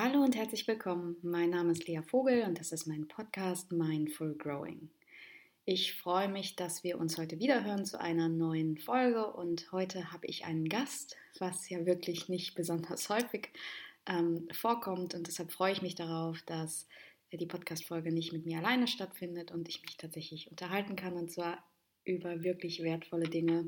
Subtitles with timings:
[0.00, 1.16] Hallo und herzlich willkommen.
[1.22, 4.90] Mein Name ist Lea Vogel und das ist mein Podcast Mindful Growing.
[5.64, 10.12] Ich freue mich, dass wir uns heute wieder hören zu einer neuen Folge und heute
[10.12, 13.48] habe ich einen Gast, was ja wirklich nicht besonders häufig
[14.06, 16.86] ähm, vorkommt und deshalb freue ich mich darauf, dass
[17.32, 21.58] die Podcast-Folge nicht mit mir alleine stattfindet und ich mich tatsächlich unterhalten kann und zwar
[22.08, 23.66] über wirklich wertvolle Dinge,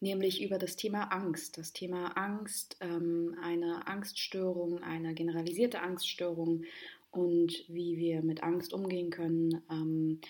[0.00, 1.58] nämlich über das Thema Angst.
[1.58, 6.64] Das Thema Angst, ähm, eine Angststörung, eine generalisierte Angststörung
[7.10, 9.62] und wie wir mit Angst umgehen können.
[9.70, 10.20] Ähm,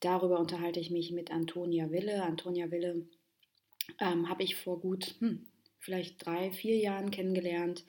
[0.00, 2.22] darüber unterhalte ich mich mit Antonia Wille.
[2.22, 3.06] Antonia Wille
[4.00, 5.46] ähm, habe ich vor gut hm,
[5.78, 7.84] vielleicht drei, vier Jahren kennengelernt.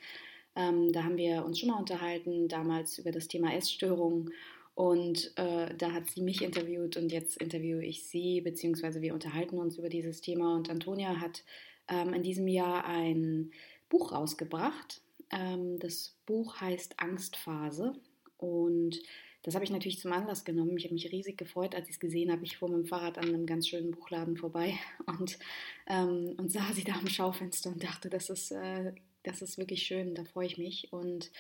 [0.56, 4.32] Ähm, da haben wir uns schon mal unterhalten, damals über das Thema Essstörung
[4.80, 9.58] und äh, da hat sie mich interviewt und jetzt interviewe ich sie, beziehungsweise wir unterhalten
[9.58, 10.56] uns über dieses Thema.
[10.56, 11.44] Und Antonia hat
[11.90, 13.52] ähm, in diesem Jahr ein
[13.90, 15.02] Buch rausgebracht.
[15.32, 17.92] Ähm, das Buch heißt Angstphase.
[18.38, 19.02] Und
[19.44, 20.78] das habe ich natürlich zum Anlass genommen.
[20.78, 22.46] Ich habe mich riesig gefreut, als ich es gesehen habe.
[22.46, 25.40] Ich fuhr mit dem Fahrrad an einem ganz schönen Buchladen vorbei und,
[25.88, 28.94] ähm, und sah sie da am Schaufenster und dachte, das ist, äh,
[29.24, 30.94] das ist wirklich schön, da freue ich mich.
[30.94, 31.32] Und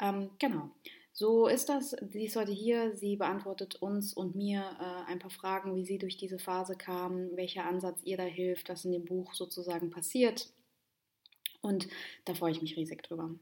[0.00, 0.70] ähm, genau.
[1.18, 1.96] So ist das.
[2.00, 2.94] Sie ist heute hier.
[2.94, 7.36] Sie beantwortet uns und mir äh, ein paar Fragen, wie sie durch diese Phase kam,
[7.36, 10.52] welcher Ansatz ihr da hilft, was in dem Buch sozusagen passiert.
[11.60, 11.88] Und
[12.24, 13.34] da freue ich mich riesig drüber.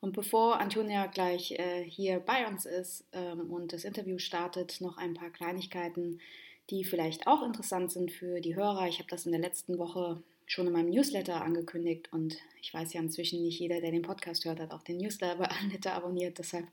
[0.00, 4.96] Und bevor Antonia gleich äh, hier bei uns ist ähm, und das Interview startet, noch
[4.96, 6.22] ein paar Kleinigkeiten,
[6.70, 8.88] die vielleicht auch interessant sind für die Hörer.
[8.88, 12.92] Ich habe das in der letzten Woche schon in meinem Newsletter angekündigt und ich weiß
[12.92, 15.48] ja inzwischen nicht jeder, der den Podcast hört, hat auch den Newsletter
[15.94, 16.66] abonniert, deshalb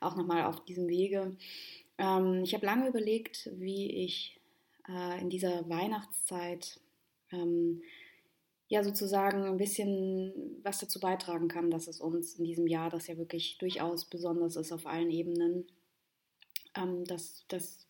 [0.00, 1.36] auch nochmal auf diesem Wege.
[1.98, 4.40] Ähm, ich habe lange überlegt, wie ich
[4.88, 6.78] äh, in dieser Weihnachtszeit
[7.32, 7.82] ähm,
[8.68, 13.08] ja sozusagen ein bisschen was dazu beitragen kann, dass es uns in diesem Jahr, das
[13.08, 15.66] ja wirklich durchaus besonders ist auf allen Ebenen,
[16.76, 17.88] ähm, dass, dass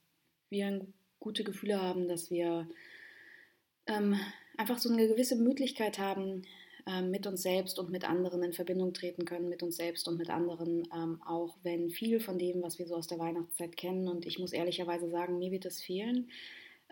[0.49, 0.87] wir
[1.21, 2.67] gute Gefühle haben, dass wir
[3.87, 4.19] ähm,
[4.57, 6.43] einfach so eine gewisse Möglichkeit haben,
[6.87, 10.19] ähm, mit uns selbst und mit anderen in Verbindung treten können, mit uns selbst und
[10.19, 14.07] mit anderen, ähm, auch wenn viel von dem, was wir so aus der Weihnachtszeit kennen,
[14.09, 16.29] und ich muss ehrlicherweise sagen, mir wird es fehlen.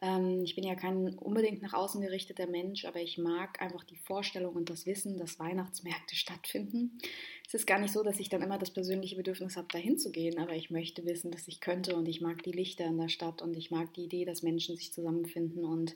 [0.02, 3.96] Ähm, ich bin ja kein unbedingt nach außen gerichteter Mensch, aber ich mag einfach die
[3.96, 6.98] Vorstellung und das Wissen, dass Weihnachtsmärkte stattfinden.
[7.46, 10.10] Es ist gar nicht so, dass ich dann immer das persönliche Bedürfnis habe, dahin zu
[10.10, 13.08] gehen, aber ich möchte wissen, dass ich könnte und ich mag die Lichter in der
[13.08, 15.94] Stadt und ich mag die Idee, dass Menschen sich zusammenfinden und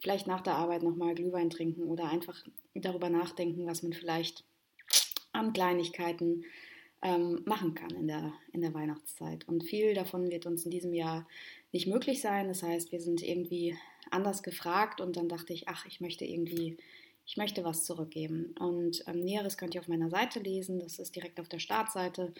[0.00, 2.42] vielleicht nach der Arbeit nochmal Glühwein trinken oder einfach
[2.74, 4.44] darüber nachdenken, was man vielleicht
[5.32, 6.44] an Kleinigkeiten
[7.02, 9.46] ähm, machen kann in der, in der Weihnachtszeit.
[9.48, 11.26] Und viel davon wird uns in diesem Jahr
[11.72, 12.48] nicht möglich sein.
[12.48, 13.76] Das heißt, wir sind irgendwie
[14.10, 16.76] anders gefragt und dann dachte ich, ach, ich möchte irgendwie,
[17.26, 18.54] ich möchte was zurückgeben.
[18.58, 20.78] Und ähm, Näheres könnt ihr auf meiner Seite lesen.
[20.78, 22.32] Das ist direkt auf der Startseite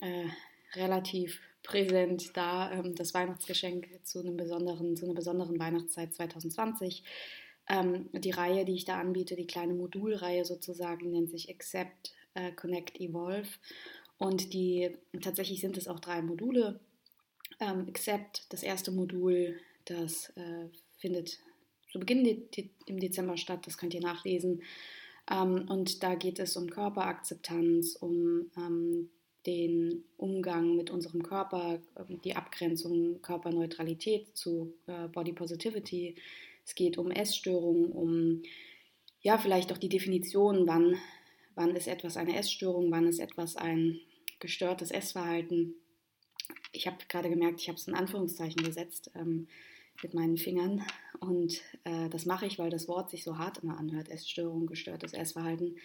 [0.00, 0.26] äh,
[0.74, 7.02] relativ präsent da, ähm, das Weihnachtsgeschenk zu, einem besonderen, zu einer besonderen Weihnachtszeit 2020.
[7.68, 12.52] Ähm, die Reihe, die ich da anbiete, die kleine Modulreihe sozusagen, nennt sich Accept, äh,
[12.52, 13.48] Connect, Evolve.
[14.18, 16.80] Und die tatsächlich sind es auch drei Module
[17.60, 21.38] ähm, Accept, das erste Modul, das äh, findet
[21.90, 24.62] zu Beginn de de im Dezember statt, das könnt ihr nachlesen.
[25.30, 29.10] Ähm, und da geht es um Körperakzeptanz, um ähm,
[29.46, 36.16] den Umgang mit unserem Körper, ähm, die Abgrenzung Körperneutralität zu äh, Body Positivity.
[36.64, 38.42] Es geht um Essstörungen, um
[39.20, 40.96] ja vielleicht auch die Definition, wann,
[41.54, 44.00] wann ist etwas eine Essstörung, wann ist etwas ein
[44.40, 45.74] gestörtes Essverhalten
[46.74, 49.46] ich habe gerade gemerkt, ich habe es in Anführungszeichen gesetzt ähm,
[50.02, 50.84] mit meinen Fingern.
[51.20, 54.08] Und äh, das mache ich, weil das Wort sich so hart immer anhört.
[54.10, 55.76] Essstörung, gestörtes Essverhalten.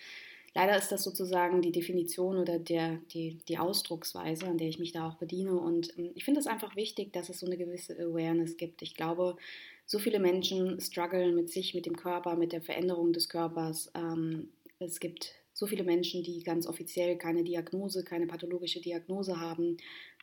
[0.56, 4.91] Leider ist das sozusagen die Definition oder der, die, die Ausdrucksweise, an der ich mich
[4.91, 5.53] da auch bediene.
[5.53, 8.81] Und ähm, ich finde es einfach wichtig, dass es so eine gewisse Awareness gibt.
[8.81, 9.38] Ich glaube,
[9.86, 13.91] so viele Menschen strugglen mit sich, mit dem Körper, mit der Veränderung des Körpers.
[13.94, 14.50] Ähm,
[14.80, 19.75] es gibt so viele Menschen, die ganz offiziell keine Diagnose, keine pathologische Diagnose haben,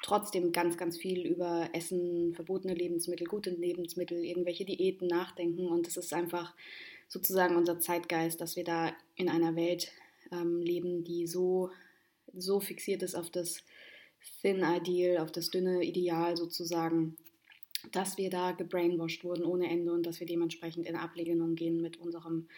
[0.02, 5.66] trotzdem ganz, ganz viel über Essen, verbotene Lebensmittel, gute Lebensmittel, irgendwelche Diäten nachdenken.
[5.68, 6.54] Und es ist einfach
[7.08, 9.92] sozusagen unser Zeitgeist, dass wir da in einer Welt
[10.32, 11.70] ähm, leben, die so,
[12.32, 13.62] so fixiert ist auf das
[14.40, 17.18] Thin Ideal, auf das dünne Ideal sozusagen,
[17.92, 21.98] dass wir da gebrainwashed wurden ohne Ende und dass wir dementsprechend in Ablehnung gehen mit
[21.98, 22.48] unserem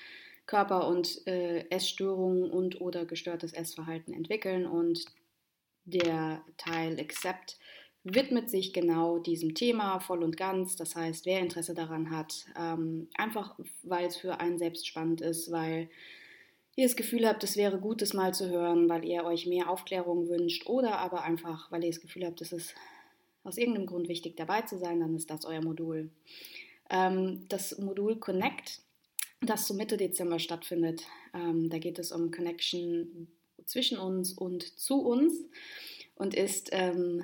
[0.48, 4.66] Körper- und äh, Essstörungen und oder gestörtes Essverhalten entwickeln.
[4.66, 5.04] Und
[5.84, 7.58] der Teil Accept
[8.02, 10.74] widmet sich genau diesem Thema voll und ganz.
[10.74, 15.52] Das heißt, wer Interesse daran hat, ähm, einfach weil es für einen selbst spannend ist,
[15.52, 15.90] weil
[16.76, 19.68] ihr das Gefühl habt, es wäre gut, das mal zu hören, weil ihr euch mehr
[19.68, 22.74] Aufklärung wünscht oder aber einfach, weil ihr das Gefühl habt, es ist
[23.44, 26.10] aus irgendeinem Grund wichtig dabei zu sein, dann ist das euer Modul.
[26.88, 28.80] Ähm, das Modul Connect,
[29.40, 31.04] das so Mitte Dezember stattfindet,
[31.34, 33.28] ähm, da geht es um Connection
[33.64, 35.44] zwischen uns und zu uns
[36.14, 37.22] und ist ähm,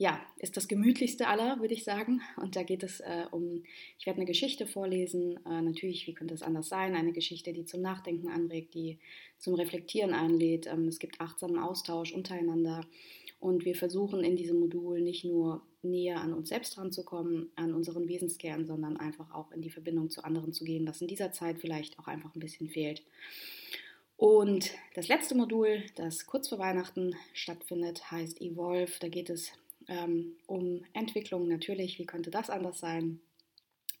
[0.00, 2.22] ja, ist das gemütlichste aller, würde ich sagen.
[2.38, 3.64] Und da geht es äh, um,
[3.98, 5.38] ich werde eine Geschichte vorlesen.
[5.44, 6.96] Äh, natürlich, wie könnte es anders sein?
[6.96, 8.98] Eine Geschichte, die zum Nachdenken anregt, die
[9.36, 10.66] zum Reflektieren einlädt.
[10.68, 12.86] Ähm, es gibt achtsamen Austausch untereinander.
[13.40, 18.08] Und wir versuchen in diesem Modul nicht nur näher an uns selbst ranzukommen, an unseren
[18.08, 21.58] Wesenskern, sondern einfach auch in die Verbindung zu anderen zu gehen, was in dieser Zeit
[21.58, 23.02] vielleicht auch einfach ein bisschen fehlt.
[24.16, 28.92] Und das letzte Modul, das kurz vor Weihnachten stattfindet, heißt Evolve.
[29.00, 29.50] Da geht es
[29.88, 33.20] ähm, um Entwicklung natürlich, wie könnte das anders sein?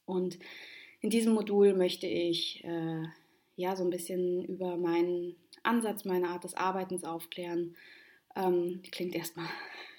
[0.04, 0.38] Und
[1.00, 3.04] in diesem Modul möchte ich äh,
[3.56, 7.76] ja so ein bisschen über meinen Ansatz, meine Art des Arbeitens aufklären.
[8.36, 9.48] Ähm, klingt erstmal,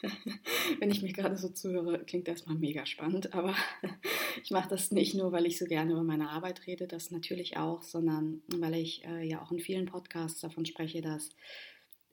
[0.79, 3.55] wenn ich mich gerade so zuhöre, klingt erstmal mega spannend, aber
[4.43, 7.57] ich mache das nicht nur, weil ich so gerne über meine Arbeit rede, das natürlich
[7.57, 11.29] auch, sondern weil ich äh, ja auch in vielen Podcasts davon spreche, dass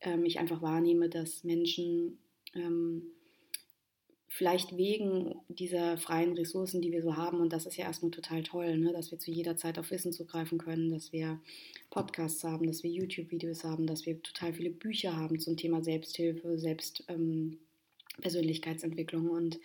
[0.00, 2.18] ähm, ich einfach wahrnehme, dass Menschen
[2.54, 3.02] ähm,
[4.28, 8.42] vielleicht wegen dieser freien Ressourcen, die wir so haben, und das ist ja erstmal total
[8.42, 11.40] toll, ne, dass wir zu jeder Zeit auf Wissen zugreifen können, dass wir
[11.90, 16.58] Podcasts haben, dass wir YouTube-Videos haben, dass wir total viele Bücher haben zum Thema Selbsthilfe,
[16.58, 19.60] Selbstpersönlichkeitsentwicklung ähm, und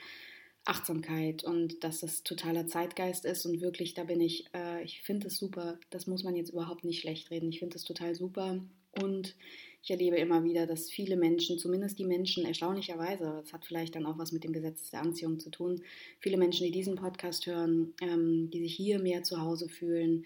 [0.63, 1.43] Achtsamkeit.
[1.43, 5.35] Und dass das totaler Zeitgeist ist und wirklich, da bin ich, äh, ich finde es
[5.37, 8.63] super, das muss man jetzt überhaupt nicht schlecht reden, ich finde es total super.
[9.01, 9.35] Und
[9.83, 14.05] ich erlebe immer wieder, dass viele Menschen, zumindest die Menschen erstaunlicherweise, das hat vielleicht dann
[14.05, 15.83] auch was mit dem Gesetz der Anziehung zu tun,
[16.19, 20.25] viele Menschen, die diesen Podcast hören, ähm, die sich hier mehr zu Hause fühlen,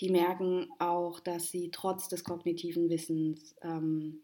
[0.00, 4.22] die merken auch, dass sie trotz des kognitiven Wissens, ähm,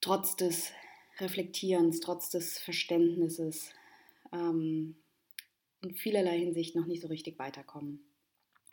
[0.00, 0.70] trotz des
[1.18, 3.72] Reflektierens, trotz des Verständnisses
[4.32, 4.94] ähm,
[5.82, 8.09] in vielerlei Hinsicht noch nicht so richtig weiterkommen.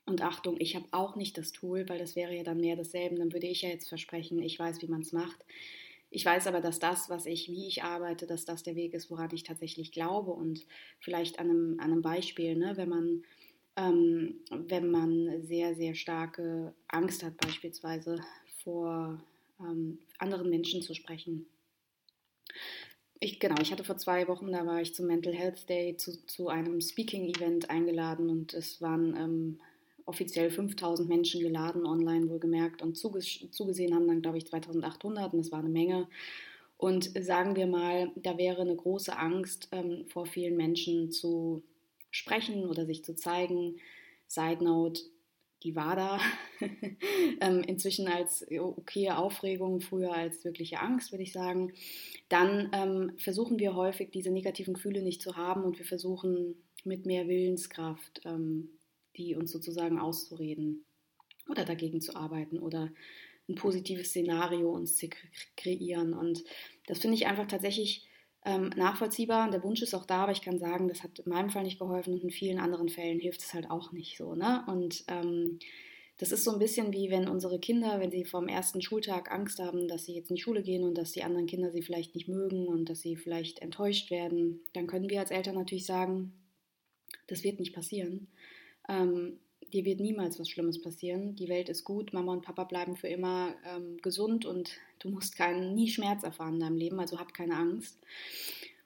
[0.08, 3.16] Und Achtung, ich habe auch nicht das Tool, weil das wäre ja dann mehr dasselbe.
[3.16, 5.46] Dann würde ich ja jetzt versprechen, ich weiß, wie man es macht.
[6.10, 9.12] Ich weiß aber, dass das, was ich, wie ich arbeite, dass das der Weg ist,
[9.12, 10.32] woran ich tatsächlich glaube.
[10.32, 10.66] Und
[11.00, 13.24] vielleicht an einem, an einem Beispiel, ne, wenn man
[13.78, 18.20] ähm, wenn man sehr, sehr starke Angst hat, beispielsweise
[18.64, 19.24] vor
[19.60, 21.46] ähm, anderen Menschen zu sprechen.
[23.20, 26.26] Ich, genau, ich hatte vor zwei Wochen, da war ich zum Mental Health Day zu,
[26.26, 29.60] zu einem Speaking-Event eingeladen und es waren ähm,
[30.08, 35.52] offiziell 5000 Menschen geladen, online wohlgemerkt, und zugesehen haben dann, glaube ich, 2800 und das
[35.52, 36.08] war eine Menge.
[36.78, 41.64] Und sagen wir mal, da wäre eine große Angst ähm, vor vielen Menschen zu
[42.12, 43.78] sprechen oder sich zu zeigen.
[44.28, 45.02] Side Note,
[45.64, 46.20] die war da
[47.42, 51.74] ähm, inzwischen als okaye Aufregung, früher als wirkliche Angst, würde ich sagen.
[52.30, 57.06] Dann ähm, versuchen wir häufig, diese negativen Gefühle nicht zu haben und wir versuchen mit
[57.06, 58.77] mehr Willenskraft ähm,
[59.18, 60.86] die uns sozusagen auszureden
[61.50, 62.92] oder dagegen zu arbeiten oder
[63.50, 65.10] ein positives Szenario uns zu
[65.56, 66.14] kreieren.
[66.14, 66.44] Und
[66.86, 68.08] das finde ich einfach tatsächlich
[68.46, 69.46] ähm, nachvollziehbar.
[69.46, 71.64] Und der Wunsch ist auch da, aber ich kann sagen, das hat in meinem Fall
[71.64, 74.36] nicht geholfen und in vielen anderen Fällen hilft es halt auch nicht so.
[74.36, 74.64] Ne?
[74.68, 75.60] Und ähm,
[76.18, 79.60] das ist so ein bisschen wie wenn unsere Kinder, wenn sie vom ersten Schultag Angst
[79.60, 82.16] haben, dass sie jetzt in die Schule gehen und dass die anderen Kinder sie vielleicht
[82.16, 86.34] nicht mögen und dass sie vielleicht enttäuscht werden, dann können wir als Eltern natürlich sagen,
[87.28, 88.28] das wird nicht passieren.
[88.88, 89.40] Ähm,
[89.74, 91.36] dir wird niemals was Schlimmes passieren.
[91.36, 95.36] Die Welt ist gut, Mama und Papa bleiben für immer ähm, gesund und du musst
[95.36, 97.98] keinen, nie Schmerz erfahren in deinem Leben, also hab keine Angst.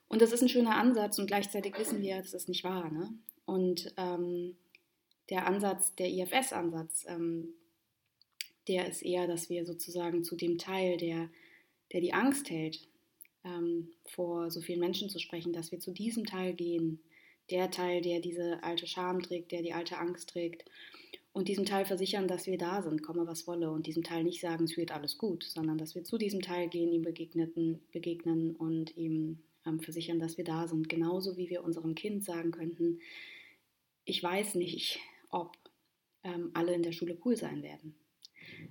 [0.08, 2.92] Und das ist ein schöner Ansatz und gleichzeitig wissen wir, das ist nicht wahr.
[2.92, 3.14] Ne?
[3.46, 4.56] Und ähm,
[5.30, 7.54] der Ansatz, der IFS-Ansatz, ähm,
[8.68, 11.30] der ist eher, dass wir sozusagen zu dem Teil, der,
[11.94, 12.88] der die Angst hält,
[13.44, 17.00] ähm, vor so vielen Menschen zu sprechen, dass wir zu diesem Teil gehen
[17.50, 20.66] der Teil, der diese alte Scham trägt, der die alte Angst trägt.
[21.34, 23.72] Und diesem Teil versichern, dass wir da sind, komme was wolle.
[23.72, 26.68] Und diesem Teil nicht sagen, es wird alles gut, sondern dass wir zu diesem Teil
[26.68, 30.90] gehen, ihm begegnen und ihm ähm, versichern, dass wir da sind.
[30.90, 33.00] Genauso wie wir unserem Kind sagen könnten,
[34.04, 35.58] ich weiß nicht, ob
[36.24, 37.96] ähm, alle in der Schule cool sein werden.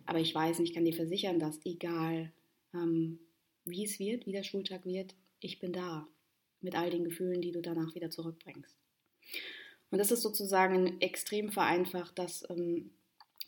[0.05, 2.33] Aber ich weiß und ich kann dir versichern, dass egal
[2.75, 3.21] ähm,
[3.65, 6.07] wie es wird, wie der Schultag wird, ich bin da
[6.63, 8.77] mit all den Gefühlen, die du danach wieder zurückbringst.
[9.91, 12.91] Und das ist sozusagen extrem vereinfacht, das, ähm,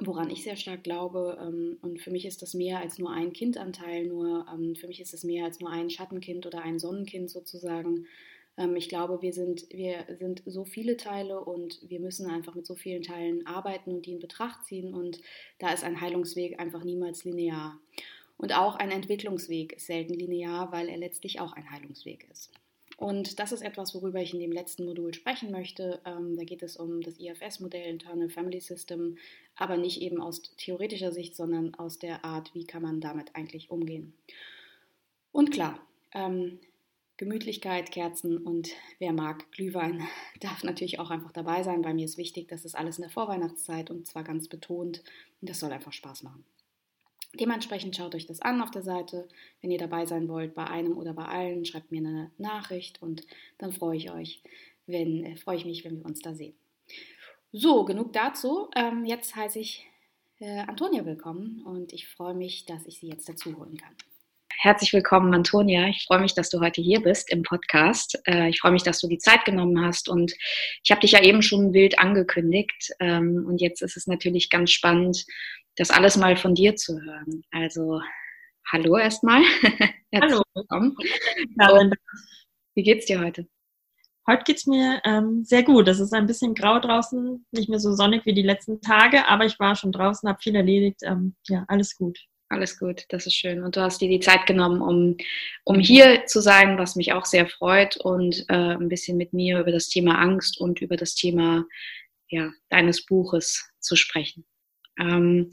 [0.00, 1.38] woran ich sehr stark glaube.
[1.40, 5.00] Ähm, und für mich ist das mehr als nur ein Kindanteil, nur ähm, für mich
[5.00, 8.06] ist es mehr als nur ein Schattenkind oder ein Sonnenkind sozusagen.
[8.76, 12.74] Ich glaube, wir sind, wir sind so viele Teile und wir müssen einfach mit so
[12.74, 14.92] vielen Teilen arbeiten und die in Betracht ziehen.
[14.92, 15.22] Und
[15.58, 17.80] da ist ein Heilungsweg einfach niemals linear.
[18.36, 22.52] Und auch ein Entwicklungsweg ist selten linear, weil er letztlich auch ein Heilungsweg ist.
[22.96, 26.00] Und das ist etwas, worüber ich in dem letzten Modul sprechen möchte.
[26.04, 29.16] Ähm, da geht es um das IFS-Modell, Internal Family System,
[29.56, 33.70] aber nicht eben aus theoretischer Sicht, sondern aus der Art, wie kann man damit eigentlich
[33.70, 34.12] umgehen.
[35.32, 35.80] Und klar,
[36.12, 36.58] ähm,
[37.16, 40.06] Gemütlichkeit, Kerzen und wer mag Glühwein,
[40.40, 41.82] darf natürlich auch einfach dabei sein.
[41.82, 45.02] Bei mir ist wichtig, dass das alles in der Vorweihnachtszeit und zwar ganz betont.
[45.40, 46.44] Und das soll einfach Spaß machen.
[47.40, 49.26] Dementsprechend schaut euch das an auf der Seite.
[49.62, 53.26] Wenn ihr dabei sein wollt, bei einem oder bei allen, schreibt mir eine Nachricht und
[53.58, 54.42] dann freue ich euch,
[54.86, 56.54] wenn, äh, freue ich mich, wenn wir uns da sehen.
[57.52, 58.68] So, genug dazu.
[58.76, 59.86] Ähm, jetzt heiße ich
[60.40, 63.94] äh, Antonia willkommen und ich freue mich, dass ich sie jetzt dazu holen kann.
[64.58, 65.88] Herzlich willkommen, Antonia.
[65.88, 68.20] Ich freue mich, dass du heute hier bist im Podcast.
[68.26, 70.32] Äh, ich freue mich, dass du die Zeit genommen hast und
[70.84, 74.70] ich habe dich ja eben schon wild angekündigt ähm, und jetzt ist es natürlich ganz
[74.70, 75.24] spannend,
[75.76, 77.42] das alles mal von dir zu hören.
[77.50, 78.00] Also
[78.70, 79.42] hallo erstmal.
[80.14, 80.42] hallo.
[80.54, 80.96] Willkommen.
[82.74, 83.46] wie geht's dir heute?
[84.26, 85.88] Heute geht's mir ähm, sehr gut.
[85.88, 89.46] Es ist ein bisschen grau draußen, nicht mehr so sonnig wie die letzten Tage, aber
[89.46, 91.00] ich war schon draußen, habe viel erledigt.
[91.02, 92.18] Ähm, ja, alles gut.
[92.48, 93.64] Alles gut, das ist schön.
[93.64, 95.16] Und du hast dir die Zeit genommen, um,
[95.64, 99.58] um hier zu sein, was mich auch sehr freut und äh, ein bisschen mit mir
[99.58, 101.64] über das Thema Angst und über das Thema
[102.28, 104.44] ja, deines Buches zu sprechen.
[104.98, 105.50] Ähm,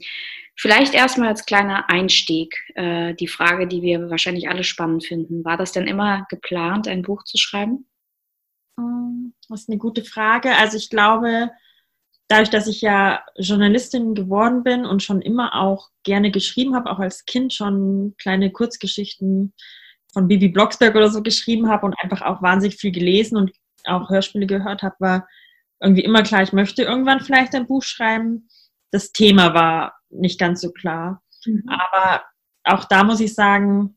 [0.56, 5.44] vielleicht erstmal als kleiner Einstieg äh, die Frage, die wir wahrscheinlich alle spannend finden.
[5.44, 7.86] War das denn immer geplant, ein Buch zu schreiben?
[8.78, 10.54] Ähm, das ist eine gute Frage.
[10.56, 11.50] Also ich glaube,
[12.28, 16.98] dadurch, dass ich ja Journalistin geworden bin und schon immer auch gerne geschrieben habe, auch
[16.98, 19.52] als Kind schon kleine Kurzgeschichten
[20.12, 23.52] von Bibi Blocksberg oder so geschrieben habe und einfach auch wahnsinnig viel gelesen und
[23.84, 25.28] auch Hörspiele gehört habe, war
[25.80, 28.48] irgendwie immer klar, ich möchte irgendwann vielleicht ein Buch schreiben
[28.90, 31.22] das Thema war nicht ganz so klar.
[31.44, 31.64] Mhm.
[31.68, 32.24] Aber
[32.64, 33.96] auch da muss ich sagen,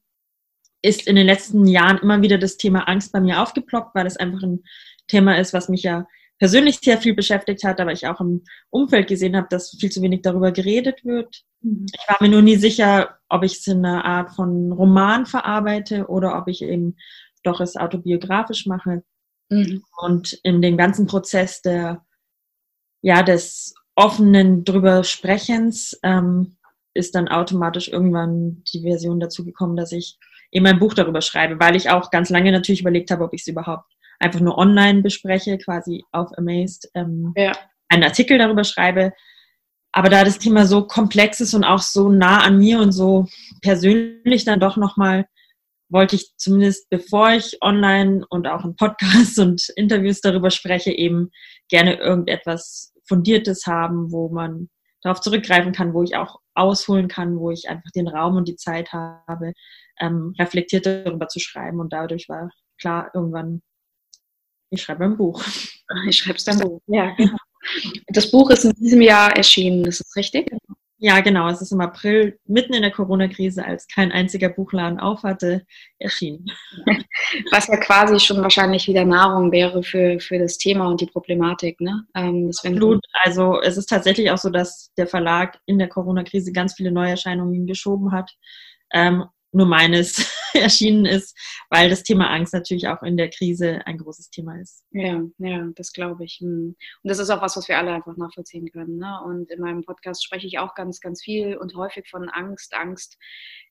[0.81, 4.17] ist in den letzten Jahren immer wieder das Thema Angst bei mir aufgeploppt, weil es
[4.17, 4.63] einfach ein
[5.07, 6.05] Thema ist, was mich ja
[6.39, 10.01] persönlich sehr viel beschäftigt hat, aber ich auch im Umfeld gesehen habe, dass viel zu
[10.01, 11.43] wenig darüber geredet wird.
[11.61, 11.85] Mhm.
[11.93, 16.07] Ich war mir nur nie sicher, ob ich es in einer Art von Roman verarbeite
[16.07, 16.97] oder ob ich eben
[17.43, 19.03] doch es autobiografisch mache.
[19.49, 19.83] Mhm.
[19.97, 22.05] Und in dem ganzen Prozess der,
[23.01, 26.57] ja, des offenen drüber Sprechens ähm,
[26.93, 30.17] ist dann automatisch irgendwann die Version dazu gekommen, dass ich
[30.51, 33.41] eben ein Buch darüber schreibe, weil ich auch ganz lange natürlich überlegt habe, ob ich
[33.41, 37.53] es überhaupt einfach nur online bespreche, quasi auf Amazed, ähm, ja.
[37.89, 39.13] einen Artikel darüber schreibe.
[39.91, 43.27] Aber da das Thema so komplex ist und auch so nah an mir und so
[43.61, 45.25] persönlich dann doch nochmal,
[45.89, 51.31] wollte ich zumindest bevor ich online und auch in Podcasts und Interviews darüber spreche, eben
[51.69, 54.69] gerne irgendetwas Fundiertes haben, wo man
[55.01, 58.55] darauf zurückgreifen kann, wo ich auch ausholen kann, wo ich einfach den Raum und die
[58.55, 59.53] Zeit habe,
[59.99, 61.79] ähm, reflektiert darüber zu schreiben.
[61.79, 63.61] Und dadurch war klar, irgendwann,
[64.69, 65.43] ich schreibe ein Buch.
[66.07, 66.81] Ich schreibe es dann Buch.
[66.87, 67.37] Ja, genau.
[68.07, 70.49] Das Buch ist in diesem Jahr erschienen, das ist richtig?
[71.05, 71.49] Ja, genau.
[71.49, 75.65] Es ist im April, mitten in der Corona-Krise, als kein einziger Buchladen auf hatte,
[75.99, 76.45] erschienen.
[77.51, 81.81] Was ja quasi schon wahrscheinlich wieder Nahrung wäre für, für das Thema und die Problematik.
[81.81, 82.05] Ne?
[82.15, 83.03] Ähm, Absolut.
[83.21, 87.67] Also es ist tatsächlich auch so, dass der Verlag in der Corona-Krise ganz viele Neuerscheinungen
[87.67, 88.31] geschoben hat.
[88.93, 91.37] Ähm, nur meines erschienen ist,
[91.69, 94.85] weil das Thema Angst natürlich auch in der Krise ein großes Thema ist.
[94.91, 96.39] Ja, ja, das glaube ich.
[96.41, 96.75] Hm.
[97.03, 98.97] Und das ist auch was, was wir alle einfach nachvollziehen können.
[98.97, 99.19] Ne?
[99.25, 103.17] Und in meinem Podcast spreche ich auch ganz, ganz viel und häufig von Angst, Angst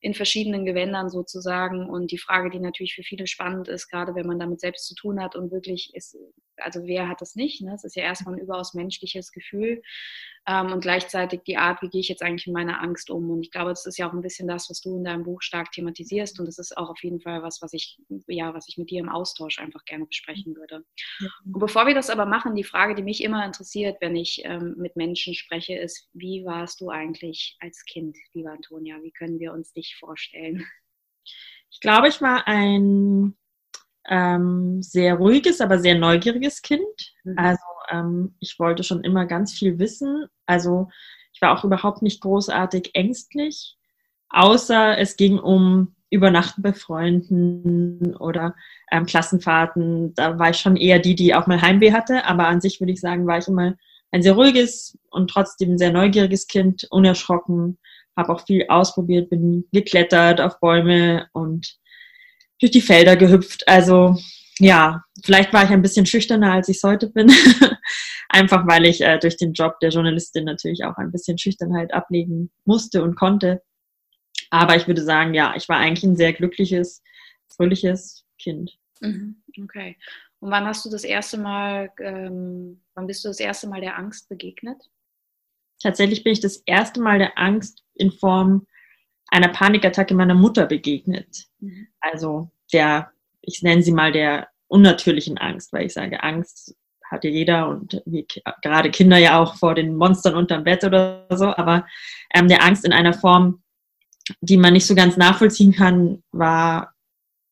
[0.00, 1.88] in verschiedenen Gewändern sozusagen.
[1.88, 4.94] Und die Frage, die natürlich für viele spannend ist, gerade wenn man damit selbst zu
[4.94, 6.16] tun hat und wirklich ist,
[6.64, 7.62] also wer hat das nicht?
[7.62, 7.75] Ne?
[7.75, 9.83] Es ist ja erstmal ein überaus menschliches Gefühl
[10.47, 13.31] ähm, und gleichzeitig die Art, wie gehe ich jetzt eigentlich mit meiner Angst um.
[13.31, 15.42] Und ich glaube, das ist ja auch ein bisschen das, was du in deinem Buch
[15.42, 18.78] stark thematisierst und das ist auch auf jeden Fall was, was ich, ja, was ich
[18.78, 20.85] mit dir im Austausch einfach gerne besprechen würde.
[21.21, 21.28] Ja.
[21.45, 24.75] Und bevor wir das aber machen, die Frage, die mich immer interessiert, wenn ich ähm,
[24.76, 28.97] mit Menschen spreche, ist, wie warst du eigentlich als Kind, liebe Antonia?
[29.02, 30.66] Wie können wir uns dich vorstellen?
[31.71, 33.35] Ich glaube, ich war ein
[34.09, 36.82] ähm, sehr ruhiges, aber sehr neugieriges Kind.
[37.25, 37.38] Mhm.
[37.38, 40.26] Also ähm, ich wollte schon immer ganz viel wissen.
[40.47, 40.88] Also
[41.32, 43.76] ich war auch überhaupt nicht großartig ängstlich,
[44.28, 48.54] außer es ging um Übernachten bei Freunden oder
[48.90, 50.14] ähm, Klassenfahrten.
[50.14, 52.26] Da war ich schon eher die, die auch mal Heimweh hatte.
[52.26, 53.75] Aber an sich würde ich sagen, war ich immer
[54.11, 57.78] ein sehr ruhiges und trotzdem sehr neugieriges Kind, unerschrocken,
[58.14, 61.78] habe auch viel ausprobiert, bin geklettert auf Bäume und
[62.62, 63.66] durch die Felder gehüpft.
[63.66, 64.16] Also
[64.59, 67.31] ja, vielleicht war ich ein bisschen schüchterner, als ich es heute bin.
[68.28, 72.52] Einfach weil ich äh, durch den Job der Journalistin natürlich auch ein bisschen Schüchternheit ablegen
[72.64, 73.62] musste und konnte.
[74.50, 77.02] Aber ich würde sagen, ja, ich war eigentlich ein sehr glückliches,
[77.49, 78.78] fröhliches Kind.
[79.00, 79.99] Mhm, okay.
[80.38, 83.99] Und wann hast du das erste Mal, ähm, wann bist du das erste Mal der
[83.99, 84.90] Angst begegnet?
[85.83, 88.66] Tatsächlich bin ich das erste Mal der Angst in Form
[89.32, 91.46] einer Panikattacke meiner Mutter begegnet.
[91.60, 91.88] Mhm.
[92.00, 93.10] Also der,
[93.40, 96.76] ich nenne sie mal der unnatürlichen Angst, weil ich sage, Angst
[97.10, 98.26] hat ja jeder und wie,
[98.62, 101.86] gerade Kinder ja auch vor den Monstern unterm Bett oder so, aber
[102.34, 103.62] ähm, der Angst in einer Form,
[104.40, 106.94] die man nicht so ganz nachvollziehen kann, war,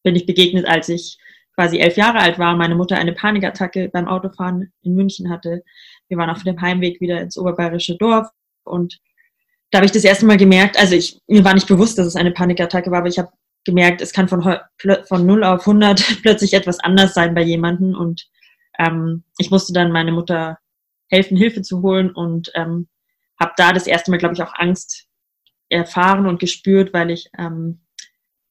[0.03, 1.19] bin ich begegnet, als ich
[1.55, 5.63] quasi elf Jahre alt war, meine Mutter eine Panikattacke beim Autofahren in München hatte.
[6.09, 8.29] Wir waren auf dem Heimweg wieder ins oberbayerische Dorf
[8.65, 8.99] und
[9.71, 12.17] da habe ich das erste Mal gemerkt, also ich, mir war nicht bewusst, dass es
[12.17, 13.31] eine Panikattacke war, aber ich habe
[13.65, 14.43] gemerkt, es kann von,
[15.07, 18.27] von 0 auf 100 plötzlich etwas anders sein bei jemandem und
[18.79, 20.59] ähm, ich musste dann meine Mutter
[21.09, 22.89] helfen, Hilfe zu holen und ähm,
[23.39, 25.07] habe da das erste Mal, glaube ich, auch Angst
[25.69, 27.81] erfahren und gespürt, weil ich ähm,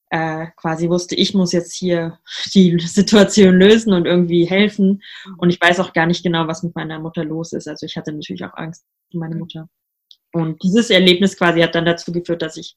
[0.09, 2.19] äh, quasi wusste, ich muss jetzt hier
[2.53, 5.01] die Situation lösen und irgendwie helfen.
[5.37, 7.67] Und ich weiß auch gar nicht genau, was mit meiner Mutter los ist.
[7.67, 9.69] Also ich hatte natürlich auch Angst um meine Mutter.
[10.31, 12.75] Und dieses Erlebnis quasi hat dann dazu geführt, dass ich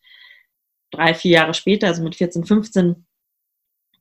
[0.90, 3.06] drei, vier Jahre später, also mit 14, 15,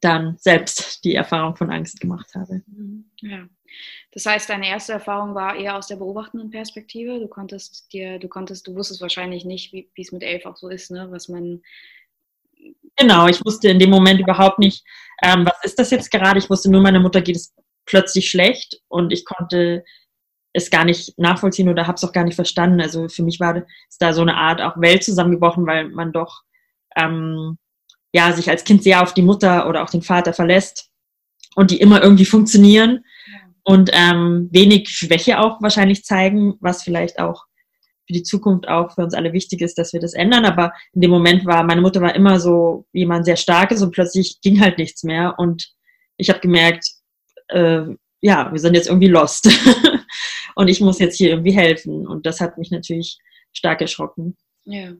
[0.01, 2.62] dann selbst die Erfahrung von Angst gemacht habe.
[2.67, 3.05] Mhm.
[3.22, 3.48] Ja.
[4.12, 7.20] Das heißt, deine erste Erfahrung war eher aus der beobachtenden Perspektive.
[7.20, 10.67] Du konntest dir, du konntest, du wusstest wahrscheinlich nicht, wie es mit elf auch so
[10.67, 11.08] ist, ne?
[11.12, 11.62] was man.
[12.98, 14.84] Genau, ich wusste in dem Moment überhaupt nicht,
[15.24, 16.39] ähm, was ist das jetzt gerade.
[16.39, 17.53] Ich wusste nur, meiner Mutter geht es
[17.86, 19.84] plötzlich schlecht und ich konnte
[20.53, 22.81] es gar nicht nachvollziehen oder habe es auch gar nicht verstanden.
[22.81, 26.41] Also für mich war es da so eine Art auch Welt zusammengebrochen, weil man doch
[26.96, 27.58] ähm,
[28.13, 30.89] ja sich als Kind sehr auf die Mutter oder auch den Vater verlässt
[31.55, 33.05] und die immer irgendwie funktionieren
[33.63, 37.46] und ähm, wenig Schwäche auch wahrscheinlich zeigen, was vielleicht auch
[38.08, 40.46] für die Zukunft auch für uns alle wichtig ist, dass wir das ändern.
[40.46, 44.41] Aber in dem Moment war meine Mutter war immer so jemand sehr starkes und plötzlich
[44.41, 45.72] ging halt nichts mehr und
[46.17, 46.86] ich habe gemerkt,
[47.48, 47.84] äh,
[48.22, 49.50] ja, wir sind jetzt irgendwie lost
[50.55, 53.20] und ich muss jetzt hier irgendwie helfen und das hat mich natürlich
[53.51, 54.38] stark erschrocken.
[54.64, 54.94] Ja.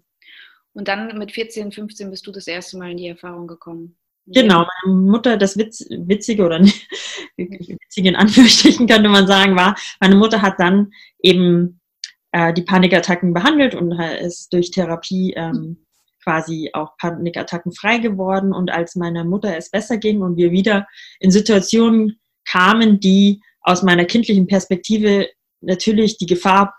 [0.74, 3.98] Und dann mit 14, 15 bist du das erste Mal in die Erfahrung gekommen.
[4.28, 6.88] Genau, meine Mutter, das Witz, Witzige oder nicht,
[7.38, 11.82] Witzige in Anführungsstrichen könnte man sagen, war, meine Mutter hat dann eben
[12.32, 15.86] äh, die Panikattacken behandelt und ist durch Therapie ähm,
[16.24, 18.54] quasi auch Panikattacken frei geworden.
[18.54, 20.88] Und als meiner Mutter es besser ging und wir wieder
[21.20, 25.30] in Situationen kamen, die aus meiner kindlichen Perspektive
[25.62, 26.74] natürlich die Gefahr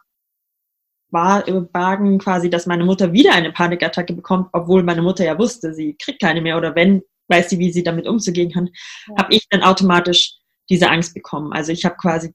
[1.12, 5.96] wagen quasi, dass meine Mutter wieder eine Panikattacke bekommt, obwohl meine Mutter ja wusste, sie
[6.02, 8.70] kriegt keine mehr oder wenn, weiß sie, wie sie damit umzugehen kann,
[9.08, 9.22] ja.
[9.22, 10.38] habe ich dann automatisch
[10.70, 11.52] diese Angst bekommen.
[11.52, 12.34] Also ich habe quasi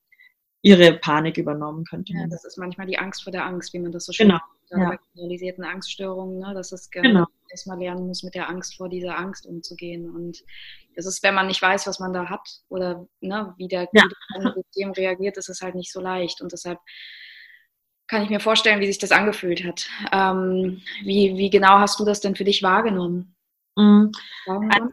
[0.62, 2.24] ihre Panik übernommen, könnte man.
[2.24, 4.40] Ja, das ist manchmal die Angst vor der Angst, wie man das so schön genau.
[4.70, 4.90] Ja.
[4.90, 7.26] bei generalisierten Angststörungen, ne, dass es genau.
[7.50, 10.10] erstmal lernen muss, mit der Angst vor dieser Angst umzugehen.
[10.10, 10.44] Und
[10.96, 14.04] das ist, wenn man nicht weiß, was man da hat oder ne, wie der ja.
[14.56, 16.42] System reagiert, ist es halt nicht so leicht.
[16.42, 16.80] Und deshalb
[18.08, 19.88] kann ich mir vorstellen, wie sich das angefühlt hat.
[20.12, 23.36] Ähm, wie, wie genau hast du das denn für dich wahrgenommen?
[23.76, 24.12] Mhm.
[24.48, 24.90] Also,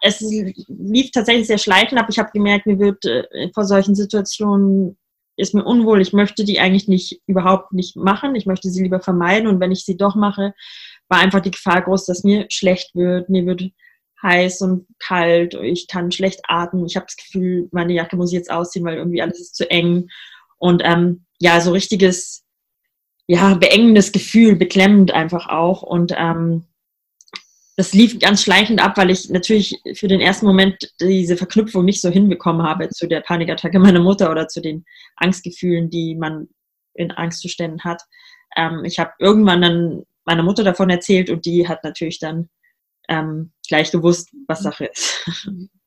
[0.00, 0.20] es
[0.68, 2.06] lief tatsächlich sehr schleichend ab.
[2.08, 4.96] Ich habe gemerkt, mir wird äh, vor solchen Situationen
[5.38, 6.00] ist mir unwohl.
[6.00, 8.34] Ich möchte die eigentlich nicht überhaupt nicht machen.
[8.34, 9.48] Ich möchte sie lieber vermeiden.
[9.48, 10.52] Und wenn ich sie doch mache,
[11.08, 13.30] war einfach die Gefahr groß, dass mir schlecht wird.
[13.30, 13.62] Mir wird
[14.22, 15.54] heiß und kalt.
[15.54, 16.86] Ich kann schlecht atmen.
[16.86, 19.70] Ich habe das Gefühl, meine Jacke muss ich jetzt ausziehen, weil irgendwie alles ist zu
[19.70, 20.08] eng.
[20.58, 22.44] Und ähm, ja, so richtiges
[23.28, 25.82] ja, beengendes Gefühl, beklemmend einfach auch.
[25.82, 26.64] Und ähm,
[27.78, 32.00] das lief ganz schleichend ab, weil ich natürlich für den ersten Moment diese Verknüpfung nicht
[32.00, 36.48] so hinbekommen habe zu der Panikattacke meiner Mutter oder zu den Angstgefühlen, die man
[36.94, 38.02] in Angstzuständen hat.
[38.56, 42.48] Ähm, ich habe irgendwann dann meiner Mutter davon erzählt und die hat natürlich dann
[43.08, 45.24] ähm, gleich gewusst, was Sache ist.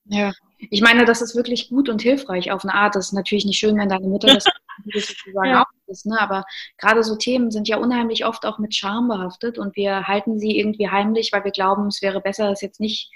[0.05, 2.95] Ja, ich meine, das ist wirklich gut und hilfreich auf eine Art.
[2.95, 4.45] Das ist natürlich nicht schön, wenn deine Mutter das
[4.93, 5.61] sozusagen ja.
[5.61, 6.19] auch ist, ne?
[6.19, 6.45] aber
[6.77, 10.57] gerade so Themen sind ja unheimlich oft auch mit Scham behaftet und wir halten sie
[10.57, 13.11] irgendwie heimlich, weil wir glauben, es wäre besser, das jetzt nicht,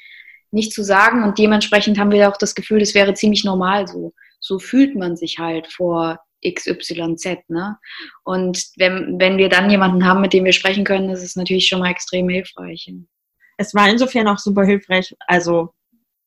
[0.51, 4.13] nicht zu sagen und dementsprechend haben wir auch das Gefühl, es wäre ziemlich normal so.
[4.39, 7.49] So fühlt man sich halt vor XYZ.
[7.49, 7.77] Ne?
[8.23, 11.67] Und wenn, wenn wir dann jemanden haben, mit dem wir sprechen können, ist es natürlich
[11.67, 12.91] schon mal extrem hilfreich.
[13.57, 15.73] Es war insofern auch super hilfreich, also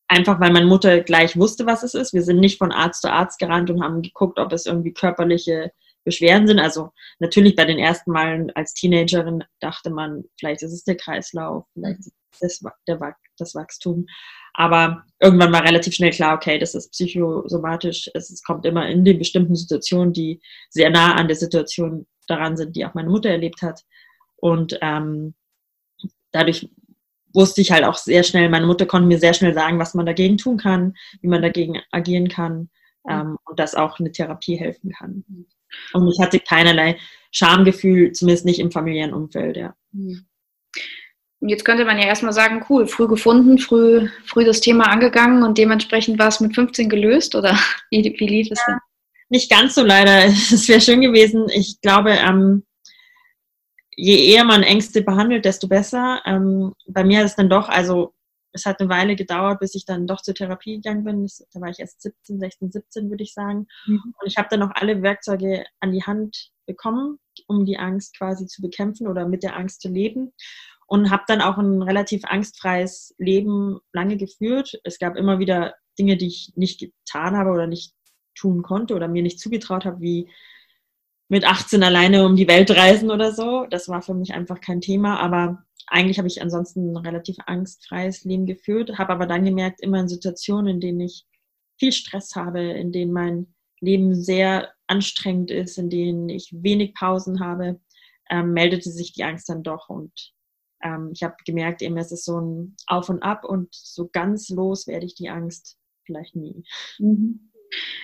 [0.08, 2.14] Einfach weil meine Mutter gleich wusste, was es ist.
[2.14, 5.70] Wir sind nicht von Arzt zu Arzt gerannt und haben geguckt, ob es irgendwie körperliche
[6.04, 6.58] Beschwerden sind.
[6.58, 11.66] Also natürlich bei den ersten Malen als Teenagerin dachte man, vielleicht ist es der Kreislauf,
[11.74, 14.06] vielleicht ist es der, das Wachstum.
[14.54, 18.10] Aber irgendwann war relativ schnell klar, okay, das ist psychosomatisch.
[18.14, 20.40] Es kommt immer in den bestimmten Situationen, die
[20.70, 23.82] sehr nah an der Situation daran sind, die auch meine Mutter erlebt hat.
[24.36, 25.34] Und ähm,
[26.32, 26.70] dadurch
[27.34, 30.06] wusste ich halt auch sehr schnell, meine Mutter konnte mir sehr schnell sagen, was man
[30.06, 32.70] dagegen tun kann, wie man dagegen agieren kann
[33.08, 35.24] ähm, und dass auch eine Therapie helfen kann.
[35.92, 36.96] Und ich hatte keinerlei
[37.30, 39.74] Schamgefühl, zumindest nicht im familiären Umfeld, ja.
[39.92, 40.26] Mhm.
[41.40, 45.56] Jetzt könnte man ja erstmal sagen, cool, früh gefunden, früh, früh das Thema angegangen und
[45.56, 47.56] dementsprechend war es mit 15 gelöst oder
[47.90, 48.78] wie, wie lief es denn?
[49.28, 50.24] Nicht ganz so leider.
[50.26, 51.46] Es wäre schön gewesen.
[51.50, 52.64] Ich glaube, ähm,
[53.98, 56.22] je eher man Ängste behandelt, desto besser.
[56.24, 58.14] Ähm, bei mir ist es dann doch, also
[58.52, 61.22] es hat eine Weile gedauert, bis ich dann doch zur Therapie gegangen bin.
[61.24, 63.66] Das, da war ich erst 17, 16, 17, würde ich sagen.
[63.86, 64.14] Mhm.
[64.20, 68.46] Und ich habe dann noch alle Werkzeuge an die Hand bekommen, um die Angst quasi
[68.46, 70.32] zu bekämpfen oder mit der Angst zu leben.
[70.86, 74.80] Und habe dann auch ein relativ angstfreies Leben lange geführt.
[74.84, 77.92] Es gab immer wieder Dinge, die ich nicht getan habe oder nicht
[78.36, 80.30] tun konnte oder mir nicht zugetraut habe, wie
[81.28, 83.66] mit 18 alleine um die Welt reisen oder so.
[83.70, 88.24] Das war für mich einfach kein Thema, aber eigentlich habe ich ansonsten ein relativ angstfreies
[88.24, 91.26] Leben geführt, habe aber dann gemerkt, immer in Situationen, in denen ich
[91.78, 97.40] viel Stress habe, in denen mein Leben sehr anstrengend ist, in denen ich wenig Pausen
[97.40, 97.80] habe,
[98.30, 100.12] ähm, meldete sich die Angst dann doch und
[100.82, 104.48] ähm, ich habe gemerkt, eben es ist so ein Auf und Ab und so ganz
[104.48, 106.64] los werde ich die Angst vielleicht nie.
[106.98, 107.47] Mhm.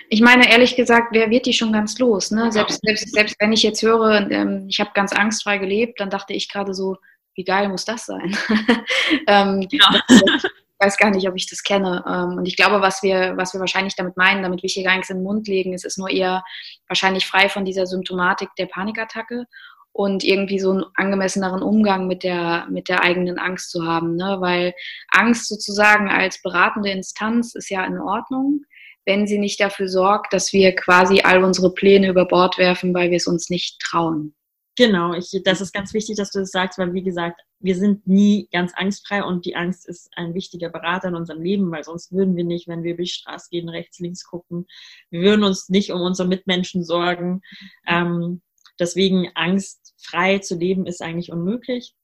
[0.08, 2.30] Ich meine, ehrlich gesagt, wer wird die schon ganz los?
[2.30, 2.52] Ne?
[2.52, 6.32] Selbst, selbst, selbst wenn ich jetzt höre, ähm, ich habe ganz angstfrei gelebt, dann dachte
[6.34, 6.96] ich gerade so,
[7.34, 8.36] wie geil muss das sein?
[9.26, 10.02] ähm, ja.
[10.08, 12.04] Ich weiß gar nicht, ob ich das kenne.
[12.06, 14.94] Ähm, und ich glaube, was wir, was wir wahrscheinlich damit meinen, damit wir hier gar
[14.94, 16.44] nichts in den Mund legen, es ist nur eher
[16.88, 19.46] wahrscheinlich frei von dieser Symptomatik der Panikattacke
[19.92, 24.16] und irgendwie so einen angemesseneren Umgang mit der, mit der eigenen Angst zu haben.
[24.16, 24.36] Ne?
[24.40, 24.74] Weil
[25.08, 28.64] Angst sozusagen als beratende Instanz ist ja in Ordnung
[29.06, 33.10] wenn sie nicht dafür sorgt, dass wir quasi all unsere Pläne über Bord werfen, weil
[33.10, 34.34] wir es uns nicht trauen.
[34.76, 38.08] Genau, ich, das ist ganz wichtig, dass du das sagst, weil wie gesagt, wir sind
[38.08, 42.10] nie ganz angstfrei und die Angst ist ein wichtiger Berater in unserem Leben, weil sonst
[42.12, 44.66] würden wir nicht, wenn wir über die Straße gehen, rechts, links gucken.
[45.10, 47.42] Wir würden uns nicht um unsere Mitmenschen sorgen.
[47.86, 48.42] Ähm,
[48.80, 51.94] deswegen angstfrei zu leben ist eigentlich unmöglich.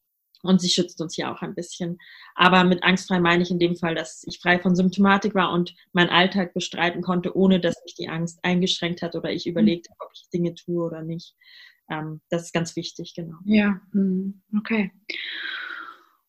[0.42, 1.98] Und sie schützt uns ja auch ein bisschen.
[2.34, 5.74] Aber mit angstfrei meine ich in dem Fall, dass ich frei von Symptomatik war und
[5.92, 9.98] meinen Alltag bestreiten konnte, ohne dass mich die Angst eingeschränkt hat oder ich überlegt habe,
[10.00, 11.34] ob ich Dinge tue oder nicht.
[11.90, 13.36] Ähm, das ist ganz wichtig, genau.
[13.44, 14.92] Ja, hm, okay.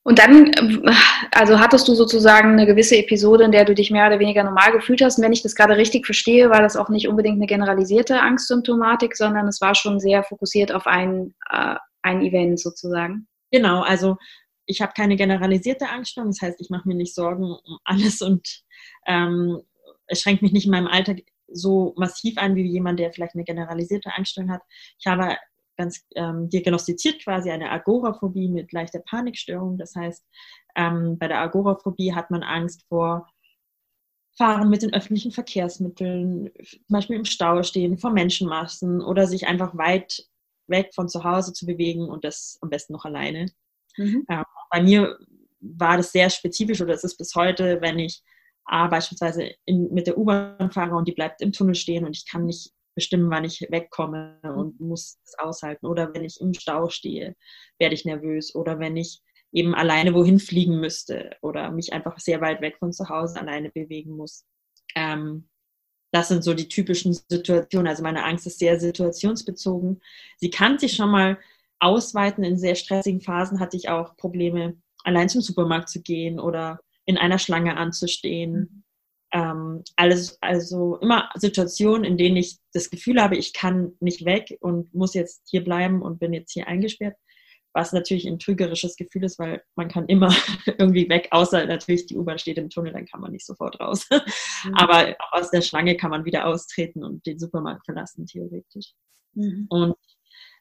[0.04, 0.92] Und dann, äh,
[1.32, 4.72] also hattest du sozusagen eine gewisse Episode, in der du dich mehr oder weniger normal
[4.72, 5.18] gefühlt hast.
[5.18, 9.16] Und wenn ich das gerade richtig verstehe, war das auch nicht unbedingt eine generalisierte Angstsymptomatik,
[9.16, 13.28] sondern es war schon sehr fokussiert auf ein, äh, ein Event sozusagen.
[13.52, 14.18] Genau, also
[14.66, 18.64] ich habe keine generalisierte Angststörung, das heißt, ich mache mir nicht Sorgen um alles und
[19.06, 19.62] ähm,
[20.08, 23.44] es schränkt mich nicht in meinem Alltag so massiv an wie jemand, der vielleicht eine
[23.44, 24.62] generalisierte Angststörung hat.
[25.00, 25.36] Ich habe
[25.78, 29.78] ganz ähm, diagnostiziert quasi eine Agoraphobie mit leichter Panikstörung.
[29.78, 30.24] Das heißt,
[30.76, 33.28] ähm, bei der Agoraphobie hat man Angst vor
[34.38, 39.78] Fahren mit den öffentlichen Verkehrsmitteln, zum Beispiel im Stau stehen, vor Menschenmassen oder sich einfach
[39.78, 40.26] weit
[40.72, 43.48] weg von zu Hause zu bewegen und das am besten noch alleine.
[43.98, 44.26] Mhm.
[44.30, 45.18] Ähm, bei mir
[45.60, 48.24] war das sehr spezifisch oder es ist bis heute, wenn ich
[48.70, 52.26] äh, beispielsweise in, mit der U-Bahn fahre und die bleibt im Tunnel stehen und ich
[52.26, 55.86] kann nicht bestimmen, wann ich wegkomme und muss es aushalten.
[55.86, 57.36] Oder wenn ich im Stau stehe,
[57.80, 58.54] werde ich nervös.
[58.54, 62.94] Oder wenn ich eben alleine wohin fliegen müsste oder mich einfach sehr weit weg von
[62.94, 64.46] zu Hause alleine bewegen muss.
[64.96, 65.50] Ähm,
[66.12, 67.88] das sind so die typischen Situationen.
[67.88, 70.02] Also meine Angst ist sehr situationsbezogen.
[70.38, 71.38] Sie kann sich schon mal
[71.80, 72.44] ausweiten.
[72.44, 77.18] In sehr stressigen Phasen hatte ich auch Probleme, allein zum Supermarkt zu gehen oder in
[77.18, 78.84] einer Schlange anzustehen.
[79.34, 84.58] Ähm, alles, also immer Situationen, in denen ich das Gefühl habe, ich kann nicht weg
[84.60, 87.16] und muss jetzt hier bleiben und bin jetzt hier eingesperrt
[87.74, 90.30] was natürlich ein trügerisches Gefühl ist, weil man kann immer
[90.66, 94.08] irgendwie weg, außer natürlich die U-Bahn steht im Tunnel, dann kann man nicht sofort raus.
[94.10, 94.74] Mhm.
[94.76, 98.94] Aber aus der Schlange kann man wieder austreten und den Supermarkt verlassen, theoretisch.
[99.34, 99.68] Mhm.
[99.70, 99.96] Und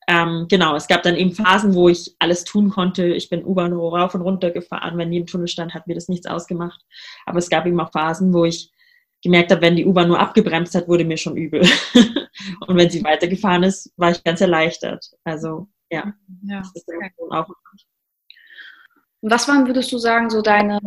[0.09, 3.07] ähm, genau, es gab dann eben Phasen, wo ich alles tun konnte.
[3.07, 4.99] Ich bin U-Bahn rauf und runter gefahren.
[4.99, 6.81] Wenn die im Tunnel stand, hat mir das nichts ausgemacht.
[7.27, 8.73] Aber es gab eben auch Phasen, wo ich
[9.23, 11.61] gemerkt habe, wenn die U-Bahn nur abgebremst hat, wurde mir schon übel.
[12.67, 15.11] und wenn sie weitergefahren ist, war ich ganz erleichtert.
[15.25, 16.59] Also ja, ja.
[16.59, 17.13] Das ist okay.
[17.31, 17.49] auch.
[19.23, 20.81] Was waren, würdest du sagen, so deine,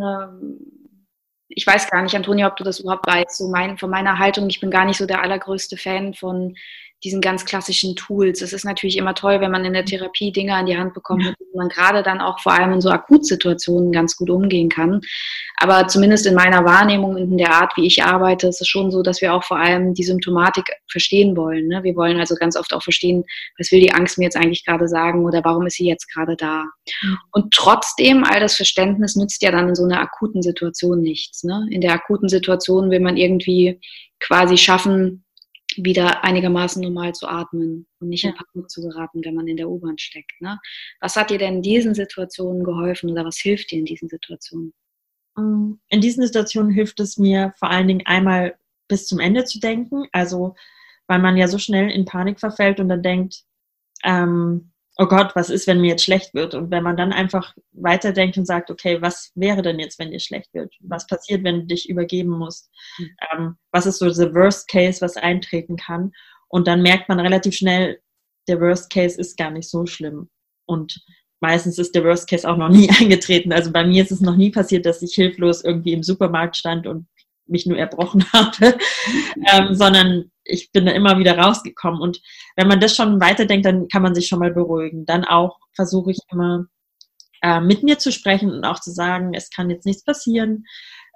[1.49, 4.49] ich weiß gar nicht, Antonia, ob du das überhaupt weißt, so mein, von meiner Haltung,
[4.49, 6.55] ich bin gar nicht so der allergrößte Fan von
[7.03, 8.41] diesen ganz klassischen Tools.
[8.41, 11.23] Es ist natürlich immer toll, wenn man in der Therapie Dinge an die Hand bekommt,
[11.25, 15.01] mit denen man gerade dann auch vor allem in so Akutsituationen ganz gut umgehen kann.
[15.57, 18.89] Aber zumindest in meiner Wahrnehmung und in der Art, wie ich arbeite, ist es schon
[18.89, 21.67] so, dass wir auch vor allem die Symptomatik verstehen wollen.
[21.67, 21.83] Ne?
[21.83, 23.23] Wir wollen also ganz oft auch verstehen,
[23.57, 26.35] was will die Angst mir jetzt eigentlich gerade sagen oder warum ist sie jetzt gerade
[26.37, 26.65] da.
[27.31, 31.43] Und trotzdem, all das Verständnis nützt ja dann in so einer akuten Situation nichts.
[31.43, 31.67] Ne?
[31.69, 33.79] In der akuten Situation will man irgendwie
[34.19, 35.23] quasi schaffen,
[35.77, 38.31] wieder einigermaßen normal zu atmen und nicht ja.
[38.31, 40.39] in Panik zu geraten, wenn man in der U-Bahn steckt.
[40.41, 40.59] Ne?
[40.99, 44.73] Was hat dir denn in diesen Situationen geholfen oder was hilft dir in diesen Situationen?
[45.35, 48.55] Mm, in diesen Situationen hilft es mir vor allen Dingen einmal
[48.87, 50.55] bis zum Ende zu denken, also
[51.07, 53.43] weil man ja so schnell in Panik verfällt und dann denkt,
[54.03, 56.53] ähm, oh Gott, was ist, wenn mir jetzt schlecht wird?
[56.53, 60.19] Und wenn man dann einfach weiterdenkt und sagt, okay, was wäre denn jetzt, wenn dir
[60.19, 60.73] schlecht wird?
[60.81, 62.69] Was passiert, wenn du dich übergeben musst?
[62.97, 63.09] Mhm.
[63.31, 66.11] Ähm, was ist so der Worst Case, was eintreten kann?
[66.47, 67.99] Und dann merkt man relativ schnell,
[68.47, 70.29] der Worst Case ist gar nicht so schlimm.
[70.65, 71.03] Und
[71.39, 73.51] meistens ist der Worst Case auch noch nie eingetreten.
[73.51, 76.85] Also bei mir ist es noch nie passiert, dass ich hilflos irgendwie im Supermarkt stand
[76.85, 77.07] und
[77.45, 78.77] mich nur erbrochen habe,
[79.51, 82.01] ähm, sondern ich bin da immer wieder rausgekommen.
[82.01, 82.21] Und
[82.55, 85.05] wenn man das schon weiterdenkt, dann kann man sich schon mal beruhigen.
[85.05, 86.65] Dann auch versuche ich immer
[87.41, 90.65] äh, mit mir zu sprechen und auch zu sagen, es kann jetzt nichts passieren.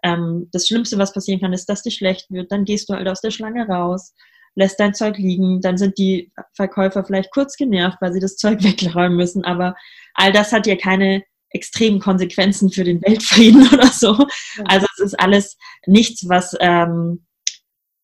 [0.04, 2.52] Ähm, das Schlimmste, was passieren kann, ist, dass dir schlecht wird.
[2.52, 4.14] Dann gehst du halt aus der Schlange raus,
[4.56, 5.62] lässt dein Zeug liegen.
[5.62, 9.44] Dann sind die Verkäufer vielleicht kurz genervt, weil sie das Zeug wegräumen müssen.
[9.44, 9.76] Aber
[10.14, 14.18] all das hat ja keine extremen Konsequenzen für den Weltfrieden oder so.
[14.66, 17.26] Also es ist alles nichts, was, ähm,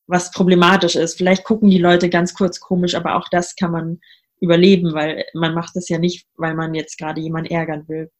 [0.07, 1.17] was problematisch ist.
[1.17, 3.99] Vielleicht gucken die Leute ganz kurz komisch, aber auch das kann man
[4.39, 8.11] überleben, weil man macht es ja nicht, weil man jetzt gerade jemanden ärgern will.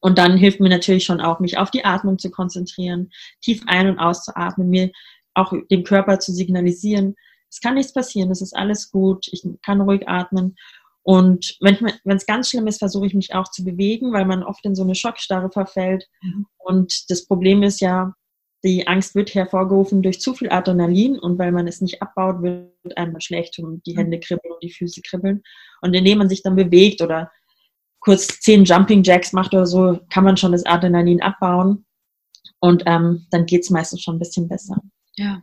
[0.00, 3.10] Und dann hilft mir natürlich schon auch, mich auf die Atmung zu konzentrieren,
[3.42, 4.90] tief ein- und auszuatmen, mir
[5.34, 7.14] auch dem Körper zu signalisieren,
[7.50, 10.56] es kann nichts passieren, es ist alles gut, ich kann ruhig atmen
[11.02, 14.64] und wenn es ganz schlimm ist, versuche ich mich auch zu bewegen, weil man oft
[14.64, 16.06] in so eine Schockstarre verfällt.
[16.22, 16.46] Mhm.
[16.58, 18.14] Und das Problem ist ja,
[18.62, 22.98] die Angst wird hervorgerufen durch zu viel Adrenalin und weil man es nicht abbaut, wird
[22.98, 23.98] einem schlecht und die mhm.
[23.98, 25.42] Hände kribbeln und die Füße kribbeln.
[25.80, 27.30] Und indem man sich dann bewegt oder
[28.00, 31.86] kurz zehn Jumping Jacks macht oder so, kann man schon das Adrenalin abbauen
[32.60, 34.76] und ähm, dann geht es meistens schon ein bisschen besser.
[35.16, 35.42] Ja.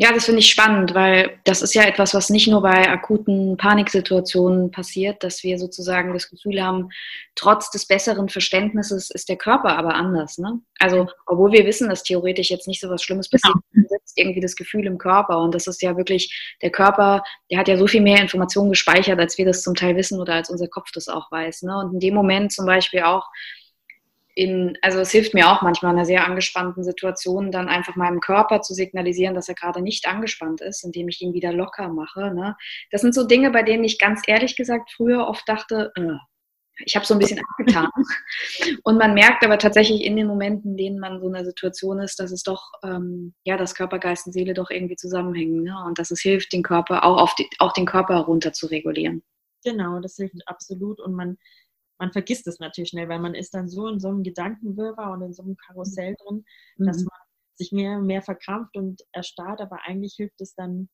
[0.00, 3.56] Ja, das finde ich spannend, weil das ist ja etwas, was nicht nur bei akuten
[3.56, 6.90] Paniksituationen passiert, dass wir sozusagen das Gefühl haben,
[7.34, 10.38] trotz des besseren Verständnisses ist der Körper aber anders.
[10.38, 10.60] Ne?
[10.78, 13.88] Also, obwohl wir wissen, dass theoretisch jetzt nicht so was Schlimmes passiert, genau.
[13.88, 15.40] sitzt irgendwie das Gefühl im Körper.
[15.40, 19.18] Und das ist ja wirklich, der Körper, der hat ja so viel mehr Informationen gespeichert,
[19.18, 21.62] als wir das zum Teil wissen oder als unser Kopf das auch weiß.
[21.62, 21.76] Ne?
[21.76, 23.26] Und in dem Moment zum Beispiel auch,
[24.38, 28.20] in, also es hilft mir auch manchmal in einer sehr angespannten Situation, dann einfach meinem
[28.20, 32.32] Körper zu signalisieren, dass er gerade nicht angespannt ist, indem ich ihn wieder locker mache.
[32.32, 32.56] Ne?
[32.92, 36.14] Das sind so Dinge, bei denen ich ganz ehrlich gesagt früher oft dachte, äh,
[36.86, 37.88] ich habe so ein bisschen abgetan.
[38.84, 41.98] Und man merkt aber tatsächlich in den Momenten, in denen man so in einer Situation
[41.98, 45.64] ist, dass es doch, ähm, ja, dass Körper, Geist und Seele doch irgendwie zusammenhängen.
[45.64, 45.74] Ne?
[45.84, 49.24] Und dass es hilft, den Körper, auch, auf die, auch den Körper runter zu regulieren.
[49.64, 51.00] Genau, das hilft absolut.
[51.00, 51.38] Und man
[51.98, 55.22] man vergisst es natürlich schnell, weil man ist dann so in so einem Gedankenwirrwarr und
[55.22, 56.44] in so einem Karussell drin,
[56.76, 56.86] mhm.
[56.86, 57.18] dass man
[57.56, 60.88] sich mehr und mehr verkrampft und erstarrt, aber eigentlich hilft es dann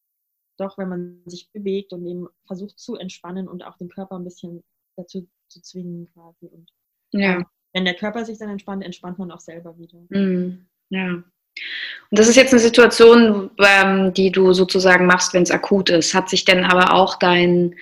[0.57, 4.25] doch, wenn man sich bewegt und eben versucht zu entspannen und auch den Körper ein
[4.25, 4.65] bisschen
[4.97, 6.47] dazu zu zwingen quasi.
[6.47, 6.71] Und
[7.13, 7.37] ja.
[7.37, 9.99] Ähm, wenn der Körper sich dann entspannt, entspannt man auch selber wieder.
[10.09, 10.67] Mhm.
[10.91, 11.09] Ja.
[11.09, 16.15] Und das ist jetzt eine Situation, ähm, die du sozusagen machst, wenn es akut ist.
[16.15, 17.75] Hat sich denn aber auch dein,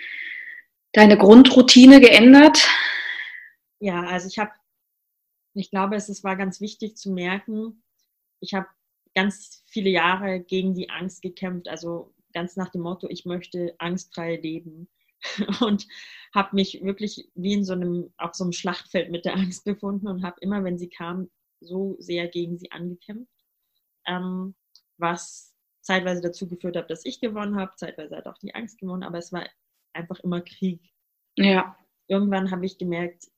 [0.93, 2.67] deine Grundroutine geändert?
[3.83, 4.53] Ja, also ich habe,
[5.55, 7.83] ich glaube, es, es war ganz wichtig zu merken,
[8.39, 8.69] ich habe
[9.13, 14.37] ganz viele Jahre gegen die Angst gekämpft, also ganz nach dem Motto, ich möchte angstfrei
[14.37, 14.89] leben
[15.61, 15.89] und
[16.33, 20.07] habe mich wirklich wie in so einem, auf so einem Schlachtfeld mit der Angst befunden
[20.07, 21.29] und habe immer, wenn sie kam,
[21.61, 23.35] so sehr gegen sie angekämpft,
[24.07, 24.55] ähm,
[24.97, 29.03] was zeitweise dazu geführt hat, dass ich gewonnen habe, zeitweise hat auch die Angst gewonnen,
[29.03, 29.45] aber es war
[29.93, 30.93] einfach immer Krieg.
[31.37, 31.77] Ja.
[32.07, 33.32] Irgendwann habe ich gemerkt,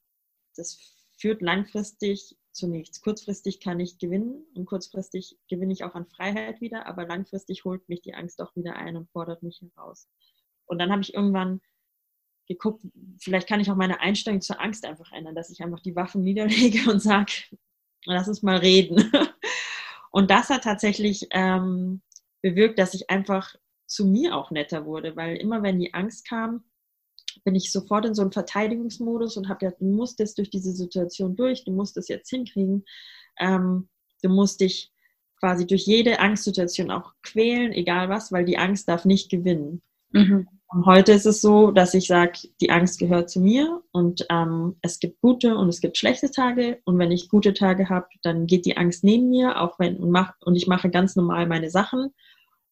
[0.54, 0.78] das
[1.16, 3.00] führt langfristig zu nichts.
[3.00, 7.88] Kurzfristig kann ich gewinnen und kurzfristig gewinne ich auch an Freiheit wieder, aber langfristig holt
[7.88, 10.08] mich die Angst auch wieder ein und fordert mich heraus.
[10.66, 11.60] Und dann habe ich irgendwann
[12.46, 12.84] geguckt,
[13.18, 16.22] vielleicht kann ich auch meine Einstellung zur Angst einfach ändern, dass ich einfach die Waffen
[16.24, 17.32] niederlege und sage,
[18.04, 19.10] lass uns mal reden.
[20.10, 22.00] Und das hat tatsächlich ähm,
[22.40, 26.62] bewirkt, dass ich einfach zu mir auch netter wurde, weil immer wenn die Angst kam,
[27.44, 30.72] bin ich sofort in so einen Verteidigungsmodus und habe gedacht, du musst jetzt durch diese
[30.72, 32.84] Situation durch, du musst es jetzt hinkriegen,
[33.40, 33.88] ähm,
[34.22, 34.92] du musst dich
[35.40, 39.82] quasi durch jede Angstsituation auch quälen, egal was, weil die Angst darf nicht gewinnen.
[40.10, 40.48] Mhm.
[40.68, 44.76] Und heute ist es so, dass ich sage, die Angst gehört zu mir und ähm,
[44.82, 46.80] es gibt gute und es gibt schlechte Tage.
[46.84, 50.10] Und wenn ich gute Tage habe, dann geht die Angst neben mir, auch wenn und,
[50.10, 52.12] mach, und ich mache ganz normal meine Sachen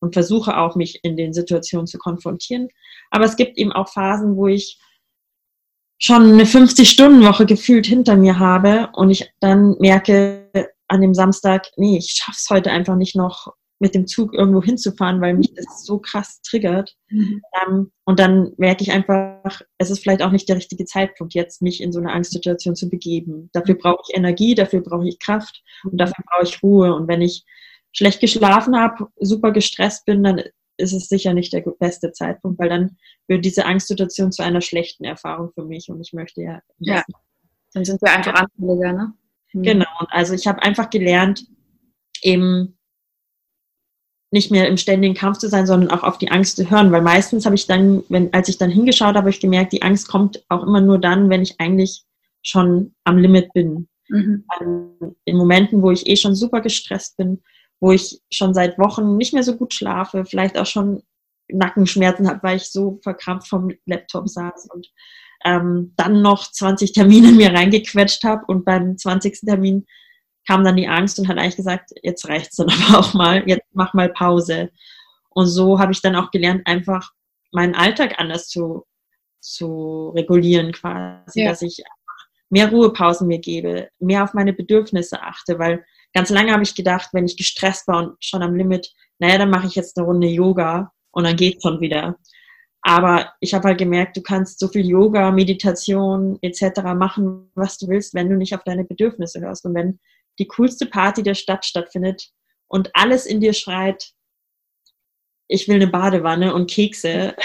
[0.03, 2.69] und versuche auch, mich in den Situationen zu konfrontieren.
[3.11, 4.79] Aber es gibt eben auch Phasen, wo ich
[5.99, 11.97] schon eine 50-Stunden-Woche gefühlt hinter mir habe und ich dann merke an dem Samstag, nee,
[11.97, 15.99] ich schaff's heute einfach nicht noch mit dem Zug irgendwo hinzufahren, weil mich das so
[15.99, 16.97] krass triggert.
[17.09, 17.43] Mhm.
[17.65, 21.63] Ähm, und dann merke ich einfach, es ist vielleicht auch nicht der richtige Zeitpunkt, jetzt
[21.63, 23.51] mich in so eine Angstsituation zu begeben.
[23.53, 26.95] Dafür brauche ich Energie, dafür brauche ich Kraft und dafür brauche ich Ruhe.
[26.95, 27.45] Und wenn ich
[27.93, 30.43] schlecht geschlafen habe, super gestresst bin, dann
[30.79, 32.97] ist es sicher nicht der beste Zeitpunkt, weil dann
[33.29, 36.61] wird diese Angstsituation zu einer schlechten Erfahrung für mich und ich möchte ja.
[36.79, 37.05] Ja,
[37.73, 39.13] dann sind wir einfach anfälliger, ne?
[39.53, 39.63] Mhm.
[39.63, 41.47] Genau, also ich habe einfach gelernt,
[42.23, 42.79] eben
[44.31, 46.91] nicht mehr im ständigen Kampf zu sein, sondern auch auf die Angst zu hören.
[46.91, 49.83] Weil meistens habe ich dann, wenn, als ich dann hingeschaut habe, habe ich gemerkt, die
[49.83, 52.05] Angst kommt auch immer nur dann, wenn ich eigentlich
[52.41, 53.89] schon am Limit bin.
[54.09, 54.45] Mhm.
[55.25, 57.43] in Momenten, wo ich eh schon super gestresst bin,
[57.83, 61.03] wo ich schon seit Wochen nicht mehr so gut schlafe, vielleicht auch schon
[61.49, 64.87] Nackenschmerzen habe, weil ich so verkrampft vom Laptop saß und
[65.45, 69.41] ähm, dann noch 20 Termine mir reingequetscht habe und beim 20.
[69.41, 69.85] Termin
[70.47, 73.67] kam dann die Angst und hat eigentlich gesagt, jetzt reicht's dann aber auch mal, jetzt
[73.73, 74.71] mach mal Pause.
[75.31, 77.11] Und so habe ich dann auch gelernt, einfach
[77.51, 78.87] meinen Alltag anders zu,
[79.41, 81.51] zu regulieren quasi, ja.
[81.51, 81.83] dass ich
[82.49, 87.11] mehr Ruhepausen mir gebe, mehr auf meine Bedürfnisse achte, weil ganz lange habe ich gedacht,
[87.13, 90.27] wenn ich gestresst war und schon am Limit, naja, dann mache ich jetzt eine Runde
[90.27, 92.17] Yoga und dann geht's schon wieder.
[92.83, 96.83] Aber ich habe halt gemerkt, du kannst so viel Yoga, Meditation etc.
[96.97, 99.65] machen, was du willst, wenn du nicht auf deine Bedürfnisse hörst.
[99.65, 100.01] Und wenn
[100.41, 102.31] die coolste Party der Stadt stattfindet
[102.67, 104.11] und alles in dir schreit,
[105.47, 107.37] ich will eine Badewanne und Kekse,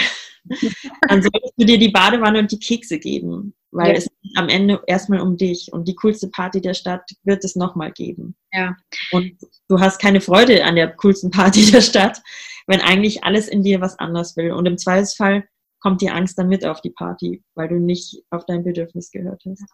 [1.08, 3.98] dann solltest du dir die Badewanne und die Kekse geben, weil ja.
[3.98, 7.92] es am Ende erstmal um dich und die coolste Party der Stadt wird es nochmal
[7.92, 8.36] geben.
[8.52, 8.76] Ja.
[9.12, 9.32] Und
[9.68, 12.22] du hast keine Freude an der coolsten Party der Stadt,
[12.66, 14.52] wenn eigentlich alles in dir was anders will.
[14.52, 15.46] Und im Zweifelsfall
[15.80, 19.42] kommt die Angst dann mit auf die Party, weil du nicht auf dein Bedürfnis gehört
[19.48, 19.64] hast.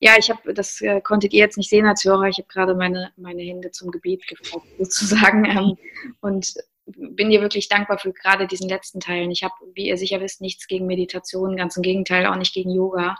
[0.00, 2.74] Ja, ich habe, das äh, konntet ihr jetzt nicht sehen als Hörer, ich habe gerade
[2.76, 5.44] meine, meine Hände zum Gebet gefragt, sozusagen.
[5.44, 5.76] Ähm,
[6.20, 6.54] und
[6.96, 9.30] bin dir wirklich dankbar für gerade diesen letzten Teil.
[9.30, 12.70] Ich habe, wie ihr sicher wisst, nichts gegen Meditation, ganz im Gegenteil, auch nicht gegen
[12.70, 13.16] Yoga.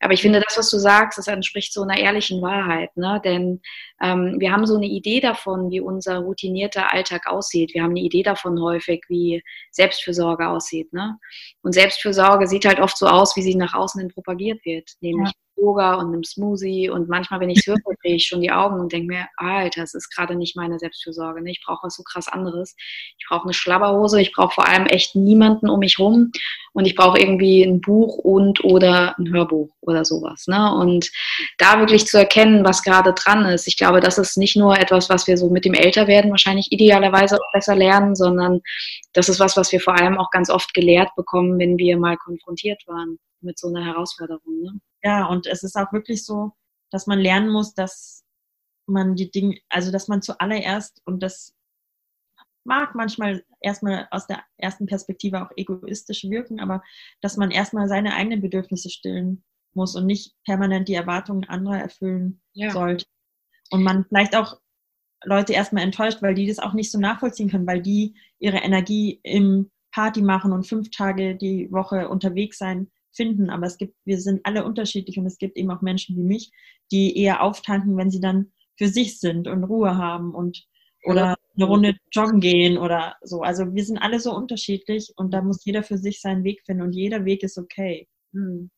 [0.00, 2.96] Aber ich finde, das, was du sagst, das entspricht so einer ehrlichen Wahrheit.
[2.96, 3.20] Ne?
[3.24, 3.60] Denn
[4.02, 7.74] ähm, wir haben so eine Idee davon, wie unser routinierter Alltag aussieht.
[7.74, 10.92] Wir haben eine Idee davon häufig, wie Selbstfürsorge aussieht.
[10.92, 11.18] Ne?
[11.62, 14.90] Und Selbstfürsorge sieht halt oft so aus, wie sie nach außen hin propagiert wird.
[15.00, 15.41] Nämlich ja.
[15.62, 18.80] Yoga und einem Smoothie und manchmal, wenn ich es höre, drehe ich schon die Augen
[18.80, 21.42] und denke mir, Alter, das ist gerade nicht meine Selbstfürsorge.
[21.42, 21.52] Ne?
[21.52, 22.74] Ich brauche was so krass anderes.
[23.18, 26.32] Ich brauche eine Schlabberhose, ich brauche vor allem echt niemanden um mich rum
[26.72, 30.46] und ich brauche irgendwie ein Buch und oder ein Hörbuch oder sowas.
[30.48, 30.74] Ne?
[30.74, 31.10] Und
[31.58, 33.68] da wirklich zu erkennen, was gerade dran ist.
[33.68, 37.38] Ich glaube, das ist nicht nur etwas, was wir so mit dem Älterwerden wahrscheinlich idealerweise
[37.52, 38.60] besser lernen, sondern
[39.12, 42.16] das ist was, was wir vor allem auch ganz oft gelehrt bekommen, wenn wir mal
[42.16, 44.62] konfrontiert waren mit so einer Herausforderung.
[44.62, 44.80] Ne?
[45.02, 46.52] Ja, und es ist auch wirklich so,
[46.90, 48.24] dass man lernen muss, dass
[48.86, 51.54] man die Dinge, also dass man zuallererst, und das
[52.64, 56.82] mag manchmal erstmal aus der ersten Perspektive auch egoistisch wirken, aber
[57.20, 62.40] dass man erstmal seine eigenen Bedürfnisse stillen muss und nicht permanent die Erwartungen anderer erfüllen
[62.52, 62.70] ja.
[62.70, 63.04] sollte.
[63.70, 64.60] Und man vielleicht auch
[65.24, 69.20] Leute erstmal enttäuscht, weil die das auch nicht so nachvollziehen können, weil die ihre Energie
[69.22, 73.50] im Party machen und fünf Tage die Woche unterwegs sein finden.
[73.50, 76.50] Aber es gibt, wir sind alle unterschiedlich und es gibt eben auch Menschen wie mich,
[76.90, 80.66] die eher auftanken, wenn sie dann für sich sind und Ruhe haben und
[81.04, 83.42] oder eine Runde joggen gehen oder so.
[83.42, 86.82] Also wir sind alle so unterschiedlich und da muss jeder für sich seinen Weg finden
[86.82, 88.08] und jeder Weg ist okay.
[88.32, 88.70] Hm.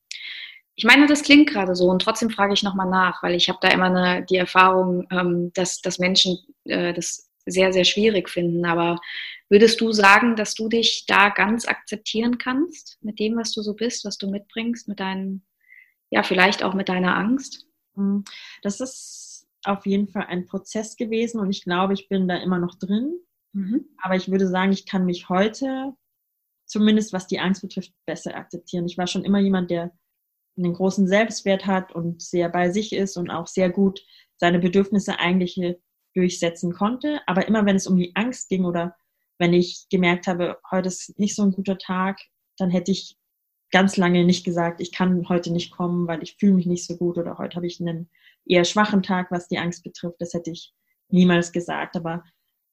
[0.77, 3.59] Ich meine, das klingt gerade so und trotzdem frage ich nochmal nach, weil ich habe
[3.61, 8.65] da immer eine, die Erfahrung, ähm, dass, dass Menschen äh, das sehr, sehr schwierig finden.
[8.65, 9.01] Aber
[9.49, 13.75] würdest du sagen, dass du dich da ganz akzeptieren kannst mit dem, was du so
[13.75, 15.45] bist, was du mitbringst, mit deinen,
[16.11, 17.67] ja, vielleicht auch mit deiner Angst?
[17.95, 18.25] Hm,
[18.63, 22.59] das ist auf jeden Fall ein Prozess gewesen und ich glaube, ich bin da immer
[22.59, 23.19] noch drin.
[23.53, 23.87] Mhm.
[24.03, 25.95] Aber ich würde sagen, ich kann mich heute,
[26.67, 28.87] zumindest was die Angst betrifft, besser akzeptieren.
[28.87, 29.97] Ich war schon immer jemand, der
[30.57, 34.05] einen großen Selbstwert hat und sehr bei sich ist und auch sehr gut
[34.37, 35.57] seine Bedürfnisse eigentlich
[36.15, 37.21] durchsetzen konnte.
[37.27, 38.97] Aber immer wenn es um die Angst ging oder
[39.39, 42.19] wenn ich gemerkt habe, heute ist nicht so ein guter Tag,
[42.57, 43.17] dann hätte ich
[43.71, 46.97] ganz lange nicht gesagt, ich kann heute nicht kommen, weil ich fühle mich nicht so
[46.97, 48.09] gut oder heute habe ich einen
[48.47, 50.21] eher schwachen Tag, was die Angst betrifft.
[50.21, 50.73] Das hätte ich
[51.09, 51.97] niemals gesagt.
[51.97, 52.23] Aber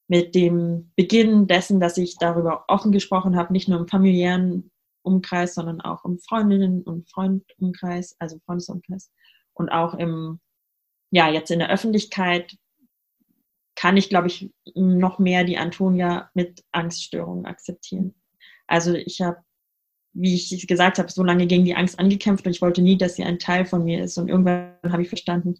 [0.07, 4.69] mit dem Beginn dessen, dass ich darüber offen gesprochen habe, nicht nur im familiären
[5.03, 9.11] Umkreis, sondern auch im Freundinnen- und Freundumkreis, also Freundesumkreis
[9.53, 10.39] und auch im,
[11.11, 12.55] ja, jetzt in der Öffentlichkeit
[13.81, 18.13] kann ich, glaube ich, noch mehr die Antonia mit Angststörungen akzeptieren.
[18.67, 19.37] Also ich habe,
[20.13, 23.15] wie ich gesagt habe, so lange gegen die Angst angekämpft und ich wollte nie, dass
[23.15, 24.19] sie ein Teil von mir ist.
[24.19, 25.55] Und irgendwann habe ich verstanden,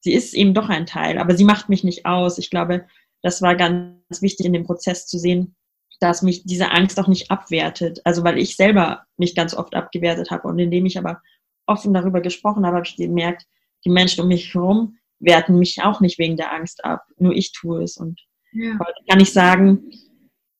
[0.00, 2.36] sie ist eben doch ein Teil, aber sie macht mich nicht aus.
[2.36, 2.84] Ich glaube,
[3.22, 5.56] das war ganz wichtig in dem Prozess zu sehen,
[5.98, 8.02] dass mich diese Angst auch nicht abwertet.
[8.04, 11.22] Also weil ich selber mich ganz oft abgewertet habe und indem ich aber
[11.64, 13.46] offen darüber gesprochen habe, habe ich gemerkt,
[13.86, 17.04] die Menschen um mich herum werten mich auch nicht wegen der Angst ab.
[17.18, 17.96] Nur ich tue es.
[17.96, 18.20] Und
[18.52, 18.72] ja.
[18.78, 19.90] heute kann ich sagen,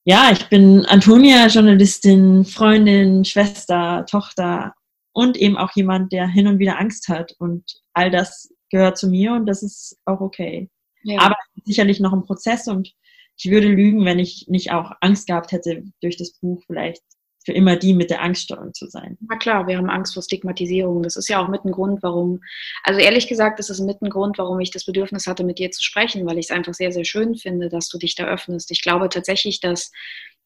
[0.05, 4.75] ja, ich bin Antonia, Journalistin, Freundin, Schwester, Tochter
[5.13, 7.35] und eben auch jemand, der hin und wieder Angst hat.
[7.39, 10.71] Und all das gehört zu mir und das ist auch okay.
[11.05, 11.21] Ja.
[11.21, 12.93] Aber sicherlich noch ein Prozess und
[13.37, 17.03] ich würde lügen, wenn ich nicht auch Angst gehabt hätte, durch das Buch vielleicht
[17.45, 19.19] für immer die mit der Angststeuerung zu sein.
[19.29, 21.03] Na klar, wir haben Angst vor Stigmatisierung.
[21.03, 22.41] Das ist ja auch mit ein Grund, warum,
[22.85, 25.71] also ehrlich gesagt, das ist mit ein Grund, warum ich das Bedürfnis hatte, mit dir
[25.71, 28.71] zu sprechen, weil ich es einfach sehr, sehr schön finde, dass du dich da öffnest.
[28.71, 29.91] Ich glaube tatsächlich, dass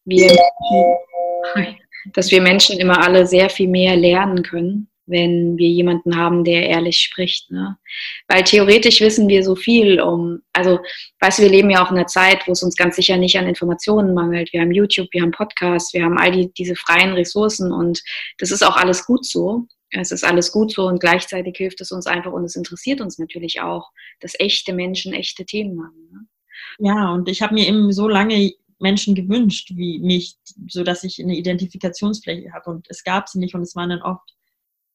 [0.05, 0.35] wir,
[2.15, 6.69] dass wir Menschen immer alle sehr viel mehr lernen können, wenn wir jemanden haben, der
[6.69, 7.51] ehrlich spricht.
[7.51, 7.77] Ne?
[8.29, 10.79] Weil theoretisch wissen wir so viel um, also
[11.21, 13.39] weißt du, wir leben ja auch in einer Zeit, wo es uns ganz sicher nicht
[13.39, 14.53] an Informationen mangelt.
[14.53, 18.03] Wir haben YouTube, wir haben Podcasts, wir haben all die, diese freien Ressourcen und
[18.39, 19.67] das ist auch alles gut so.
[19.91, 23.19] Es ist alles gut so und gleichzeitig hilft es uns einfach und es interessiert uns
[23.19, 23.91] natürlich auch,
[24.21, 26.09] dass echte Menschen echte Themen haben.
[26.13, 26.27] Ne?
[26.79, 30.37] Ja, und ich habe mir eben so lange Menschen gewünscht wie mich,
[30.69, 34.03] so dass ich eine Identifikationsfläche habe und es gab sie nicht und es waren dann
[34.03, 34.36] oft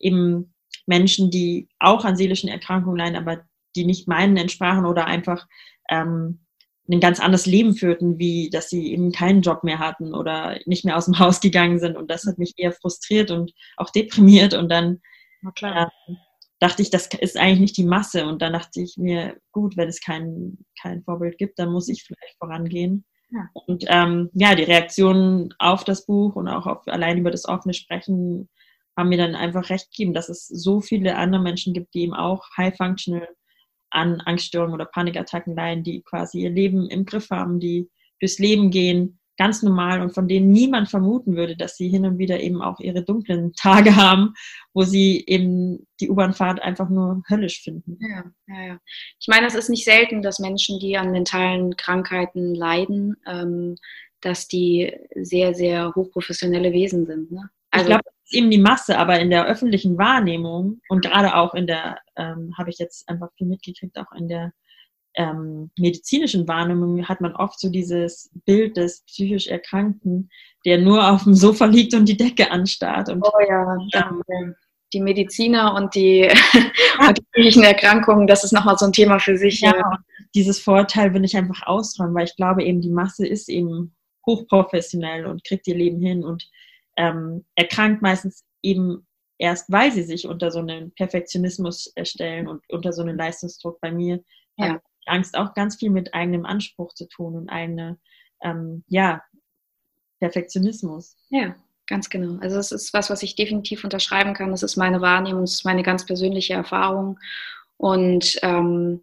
[0.01, 0.53] eben
[0.85, 3.43] Menschen, die auch an seelischen Erkrankungen leiden, aber
[3.75, 5.47] die nicht meinen entsprachen oder einfach
[5.89, 6.41] ähm,
[6.89, 10.85] ein ganz anderes Leben führten, wie dass sie eben keinen Job mehr hatten oder nicht
[10.85, 11.97] mehr aus dem Haus gegangen sind.
[11.97, 14.53] Und das hat mich eher frustriert und auch deprimiert.
[14.53, 15.01] Und dann
[15.61, 15.85] äh,
[16.59, 18.25] dachte ich, das ist eigentlich nicht die Masse.
[18.25, 22.03] Und dann dachte ich mir, gut, wenn es kein, kein Vorbild gibt, dann muss ich
[22.03, 23.05] vielleicht vorangehen.
[23.31, 23.47] Ja.
[23.53, 27.73] Und ähm, ja, die Reaktionen auf das Buch und auch auf allein über das offene
[27.73, 28.49] Sprechen
[29.01, 32.13] haben mir dann einfach recht gegeben, dass es so viele andere Menschen gibt, die eben
[32.13, 33.27] auch high functional
[33.89, 37.89] an Angststörungen oder Panikattacken leiden, die quasi ihr Leben im Griff haben, die
[38.19, 42.19] durchs Leben gehen, ganz normal und von denen niemand vermuten würde, dass sie hin und
[42.19, 44.33] wieder eben auch ihre dunklen Tage haben,
[44.73, 47.97] wo sie eben die U-Bahnfahrt einfach nur höllisch finden.
[47.99, 48.79] Ja, ja, ja.
[49.19, 53.75] Ich meine, es ist nicht selten, dass Menschen, die an mentalen Krankheiten leiden, ähm,
[54.21, 57.31] dass die sehr, sehr hochprofessionelle Wesen sind.
[57.31, 57.49] Ne?
[57.71, 58.03] Also, ich glaube,
[58.33, 62.69] eben die Masse, aber in der öffentlichen Wahrnehmung und gerade auch in der, ähm, habe
[62.69, 64.53] ich jetzt einfach viel mitgekriegt, auch in der
[65.15, 70.29] ähm, medizinischen Wahrnehmung hat man oft so dieses Bild des psychisch Erkrankten,
[70.65, 73.09] der nur auf dem Sofa liegt und die Decke anstarrt.
[73.09, 74.55] Und, oh ja, ähm,
[74.93, 76.19] die Mediziner und die,
[76.99, 77.07] ja.
[77.07, 79.61] und die psychischen Erkrankungen, das ist nochmal so ein Thema für sich.
[79.61, 79.97] Ja, ja.
[80.33, 83.93] dieses Vorteil will ich einfach ausräumen, weil ich glaube eben, die Masse ist eben
[84.25, 86.47] hochprofessionell und kriegt ihr Leben hin und
[86.97, 92.93] ähm, erkrankt meistens eben erst, weil sie sich unter so einen Perfektionismus erstellen und unter
[92.93, 93.81] so einen Leistungsdruck.
[93.81, 94.23] Bei mir
[94.57, 94.73] ja.
[94.73, 97.97] hat Angst auch ganz viel mit eigenem Anspruch zu tun und eigene,
[98.43, 99.23] ähm, ja,
[100.19, 101.17] Perfektionismus.
[101.29, 101.55] Ja,
[101.87, 102.39] ganz genau.
[102.41, 104.51] Also das ist was, was ich definitiv unterschreiben kann.
[104.51, 107.19] Das ist meine Wahrnehmung, das ist meine ganz persönliche Erfahrung.
[107.77, 109.01] Und ähm,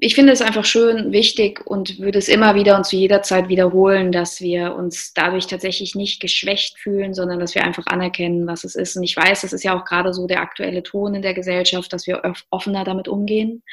[0.00, 3.48] ich finde es einfach schön, wichtig und würde es immer wieder und zu jeder Zeit
[3.48, 8.62] wiederholen, dass wir uns dadurch tatsächlich nicht geschwächt fühlen, sondern dass wir einfach anerkennen, was
[8.62, 8.96] es ist.
[8.96, 11.92] Und ich weiß, das ist ja auch gerade so der aktuelle Ton in der Gesellschaft,
[11.92, 13.64] dass wir offener damit umgehen.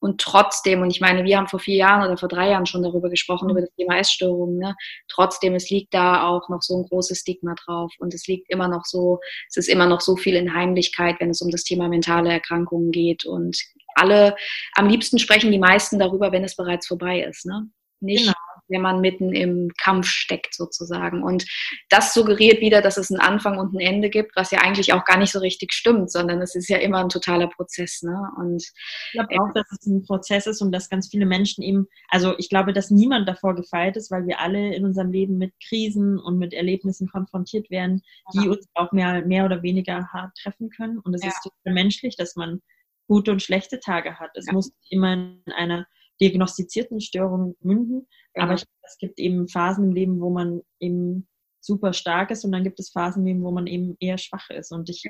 [0.00, 2.82] Und trotzdem, und ich meine, wir haben vor vier Jahren oder vor drei Jahren schon
[2.82, 4.74] darüber gesprochen, über das Thema Essstörungen, ne?
[5.08, 7.92] trotzdem, es liegt da auch noch so ein großes Stigma drauf.
[7.98, 9.20] Und es liegt immer noch so,
[9.50, 12.90] es ist immer noch so viel in Heimlichkeit, wenn es um das Thema mentale Erkrankungen
[12.90, 13.26] geht.
[13.26, 13.58] Und
[13.94, 14.36] alle,
[14.74, 17.46] am liebsten sprechen die meisten darüber, wenn es bereits vorbei ist.
[17.46, 17.68] Ne?
[18.04, 18.34] Nicht, genau.
[18.68, 21.22] wenn man mitten im Kampf steckt sozusagen.
[21.22, 21.46] Und
[21.88, 25.04] das suggeriert wieder, dass es einen Anfang und ein Ende gibt, was ja eigentlich auch
[25.04, 28.02] gar nicht so richtig stimmt, sondern es ist ja immer ein totaler Prozess.
[28.02, 28.16] Ne?
[28.36, 31.86] Und ich glaube auch, dass es ein Prozess ist und dass ganz viele Menschen eben,
[32.08, 35.54] also ich glaube, dass niemand davor gefeit ist, weil wir alle in unserem Leben mit
[35.66, 38.02] Krisen und mit Erlebnissen konfrontiert werden,
[38.34, 38.50] die ja.
[38.50, 40.98] uns auch mehr, mehr oder weniger hart treffen können.
[40.98, 41.28] Und es ja.
[41.28, 42.60] ist total menschlich, dass man
[43.06, 44.30] gute und schlechte Tage hat.
[44.34, 44.52] Es ja.
[44.52, 45.86] muss immer in einer
[46.20, 48.44] diagnostizierten Störung münden, ja.
[48.44, 51.28] aber ich, es gibt eben Phasen im Leben, wo man eben
[51.60, 54.50] super stark ist und dann gibt es Phasen im Leben, wo man eben eher schwach
[54.50, 54.70] ist.
[54.70, 55.04] Und ich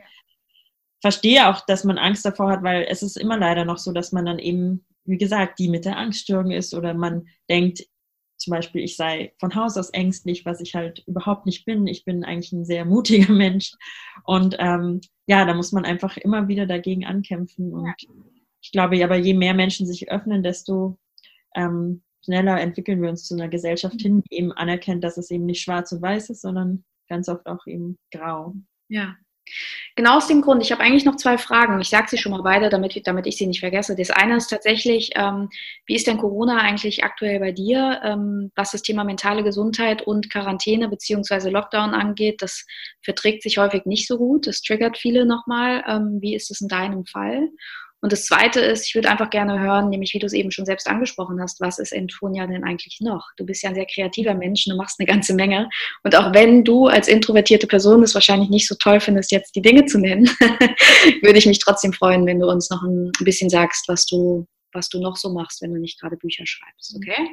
[1.02, 4.12] verstehe auch, dass man Angst davor hat, weil es ist immer leider noch so, dass
[4.12, 7.84] man dann eben wie gesagt, die mit der Angststörung ist oder man denkt,
[8.44, 11.86] zum Beispiel, ich sei von Haus aus ängstlich, was ich halt überhaupt nicht bin.
[11.86, 13.72] Ich bin eigentlich ein sehr mutiger Mensch.
[14.24, 17.72] Und ähm, ja, da muss man einfach immer wieder dagegen ankämpfen.
[17.72, 17.94] Und
[18.60, 20.98] ich glaube, aber je mehr Menschen sich öffnen, desto
[21.54, 25.46] ähm, schneller entwickeln wir uns zu einer Gesellschaft hin, die eben anerkennt, dass es eben
[25.46, 28.54] nicht schwarz und weiß ist, sondern ganz oft auch eben grau.
[28.88, 29.16] Ja,
[29.96, 30.62] Genau aus dem Grund.
[30.62, 31.80] Ich habe eigentlich noch zwei Fragen.
[31.80, 33.94] Ich sage sie schon mal beide, damit, damit ich sie nicht vergesse.
[33.94, 35.50] Das eine ist tatsächlich, ähm,
[35.86, 40.30] wie ist denn Corona eigentlich aktuell bei dir, ähm, was das Thema mentale Gesundheit und
[40.30, 41.48] Quarantäne bzw.
[41.50, 42.42] Lockdown angeht?
[42.42, 42.66] Das
[43.02, 44.46] verträgt sich häufig nicht so gut.
[44.46, 45.84] Das triggert viele nochmal.
[45.86, 47.48] Ähm, wie ist es in deinem Fall?
[48.04, 50.66] Und das Zweite ist, ich würde einfach gerne hören, nämlich wie du es eben schon
[50.66, 53.30] selbst angesprochen hast, was ist Antonia denn eigentlich noch?
[53.38, 55.70] Du bist ja ein sehr kreativer Mensch, du machst eine ganze Menge.
[56.02, 59.62] Und auch wenn du als introvertierte Person es wahrscheinlich nicht so toll findest, jetzt die
[59.62, 60.26] Dinge zu nennen,
[61.22, 64.88] würde ich mich trotzdem freuen, wenn du uns noch ein bisschen sagst, was du was
[64.88, 67.28] du noch so machst, wenn du nicht gerade Bücher schreibst, okay?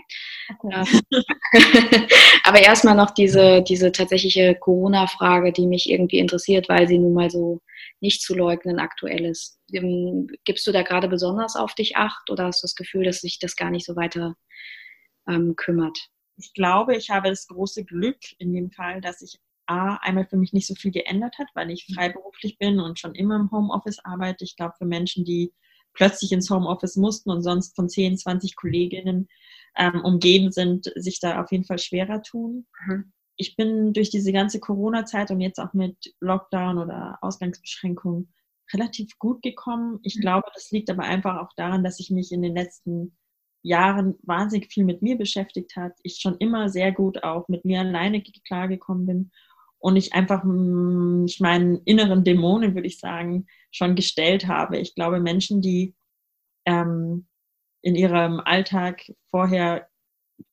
[0.60, 0.84] okay.
[2.44, 7.30] Aber erstmal noch diese, diese tatsächliche Corona-Frage, die mich irgendwie interessiert, weil sie nun mal
[7.30, 7.62] so
[8.00, 9.60] nicht zu leugnen aktuell ist.
[9.74, 13.22] Ähm, gibst du da gerade besonders auf dich acht oder hast du das Gefühl, dass
[13.22, 14.36] sich das gar nicht so weiter
[15.28, 15.98] ähm, kümmert?
[16.38, 20.38] Ich glaube, ich habe das große Glück in dem Fall, dass sich A, einmal für
[20.38, 21.94] mich nicht so viel geändert hat, weil ich mhm.
[21.94, 24.44] freiberuflich bin und schon immer im Homeoffice arbeite.
[24.44, 25.54] Ich glaube, für Menschen, die
[25.94, 29.28] plötzlich ins Homeoffice mussten und sonst von 10, 20 Kolleginnen
[29.78, 32.68] ähm, umgeben sind, sich da auf jeden Fall schwerer tun.
[32.88, 33.12] Mhm.
[33.38, 38.34] Ich bin durch diese ganze Corona-Zeit und jetzt auch mit Lockdown oder Ausgangsbeschränkungen
[38.74, 40.00] relativ gut gekommen.
[40.04, 40.22] Ich mhm.
[40.22, 43.18] glaube, das liegt aber einfach auch daran, dass ich mich in den letzten
[43.64, 45.94] Jahren wahnsinnig viel mit mir beschäftigt hat.
[46.04, 49.32] Ich schon immer sehr gut auch mit mir alleine klargekommen bin
[49.82, 54.78] und ich einfach hm, ich meinen inneren Dämonen, würde ich sagen, schon gestellt habe.
[54.78, 55.96] Ich glaube, Menschen, die
[56.66, 57.28] ähm,
[57.82, 59.90] in ihrem Alltag vorher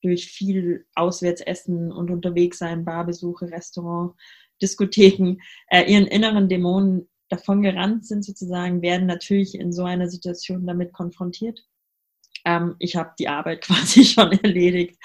[0.02, 4.14] durch viel Auswärtsessen und unterwegs sein, Barbesuche, Restaurant,
[4.62, 5.36] Diskotheken,
[5.68, 10.94] äh, ihren inneren Dämonen davon gerannt sind sozusagen, werden natürlich in so einer Situation damit
[10.94, 11.60] konfrontiert.
[12.46, 14.98] Ähm, ich habe die Arbeit quasi schon erledigt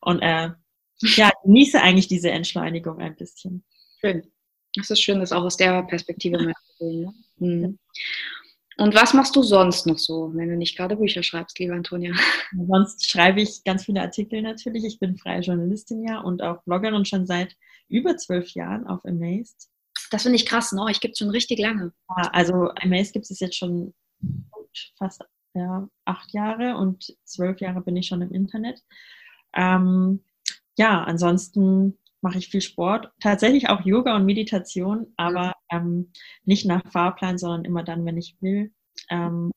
[0.00, 0.50] und äh,
[1.00, 3.64] ja, genieße eigentlich diese Entschleunigung ein bisschen.
[4.00, 4.30] Schön.
[4.74, 7.00] Das ist schön, das auch aus der Perspektive mal zu sehen.
[7.02, 7.14] Ne?
[7.36, 7.78] Mhm.
[8.78, 12.12] Und was machst du sonst noch so, wenn du nicht gerade Bücher schreibst, liebe Antonia?
[12.68, 14.84] Sonst schreibe ich ganz viele Artikel natürlich.
[14.84, 17.56] Ich bin freie Journalistin ja und auch Bloggerin schon seit
[17.88, 19.68] über zwölf Jahren auf Amazed.
[20.10, 20.86] Das finde ich krass, ne?
[20.90, 21.92] Ich gibt es schon richtig lange.
[22.10, 23.94] Ja, also Amazed gibt es jetzt schon
[24.98, 25.22] fast
[25.54, 28.82] ja, acht Jahre und zwölf Jahre bin ich schon im Internet.
[29.54, 30.22] Ähm,
[30.76, 36.10] ja, ansonsten mache ich viel Sport, tatsächlich auch Yoga und Meditation, aber ähm,
[36.44, 38.72] nicht nach Fahrplan, sondern immer dann, wenn ich will.
[39.10, 39.52] Ähm,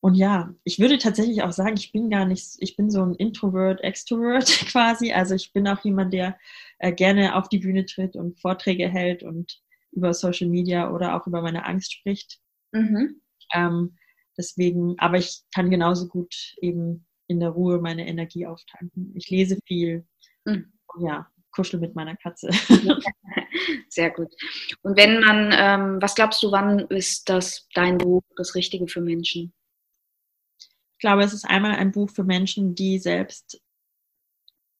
[0.00, 3.14] und ja, ich würde tatsächlich auch sagen, ich bin gar nicht, ich bin so ein
[3.14, 5.12] Introvert, Extrovert quasi.
[5.12, 6.38] Also ich bin auch jemand, der
[6.78, 9.60] äh, gerne auf die Bühne tritt und Vorträge hält und
[9.90, 12.38] über Social Media oder auch über meine Angst spricht.
[12.72, 13.20] Mhm.
[13.52, 13.96] Ähm,
[14.38, 19.12] deswegen, aber ich kann genauso gut eben in der Ruhe meine Energie auftanken.
[19.14, 20.06] Ich lese viel.
[20.44, 20.72] Mhm.
[20.98, 22.50] Ja, kuschel mit meiner Katze.
[23.88, 24.32] Sehr gut.
[24.82, 29.00] Und wenn man, ähm, was glaubst du, wann ist das dein Buch das Richtige für
[29.00, 29.52] Menschen?
[30.58, 33.60] Ich glaube, es ist einmal ein Buch für Menschen, die selbst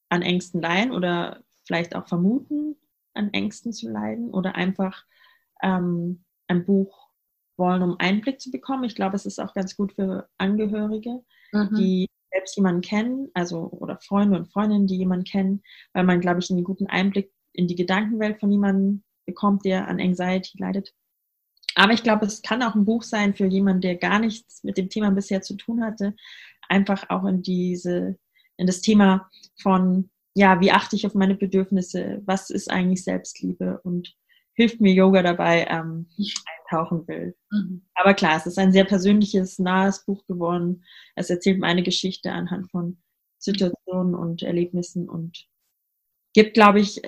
[0.08, 2.76] an Ängsten leiden oder vielleicht auch vermuten,
[3.14, 5.04] an Ängsten zu leiden oder einfach
[5.62, 7.10] ähm, ein Buch
[7.56, 8.84] wollen, um Einblick zu bekommen.
[8.84, 11.74] Ich glaube, es ist auch ganz gut für Angehörige, mhm.
[11.76, 15.62] die selbst jemanden kennen, also oder Freunde und Freundinnen, die jemanden kennen,
[15.92, 20.00] weil man, glaube ich, einen guten Einblick in die Gedankenwelt von jemandem bekommt, der an
[20.00, 20.92] Anxiety leidet.
[21.74, 24.78] Aber ich glaube, es kann auch ein Buch sein für jemanden, der gar nichts mit
[24.78, 26.14] dem Thema bisher zu tun hatte,
[26.68, 28.18] einfach auch in diese,
[28.56, 33.80] in das Thema von, ja, wie achte ich auf meine Bedürfnisse, was ist eigentlich Selbstliebe
[33.82, 34.14] und
[34.56, 36.08] hilft mir Yoga dabei, ähm,
[36.68, 37.36] eintauchen will.
[37.50, 37.82] Mhm.
[37.94, 40.84] Aber klar, es ist ein sehr persönliches, nahes Buch geworden.
[41.14, 42.98] Es erzählt meine Geschichte anhand von
[43.38, 45.46] Situationen und Erlebnissen und
[46.32, 47.02] gibt, glaube ich,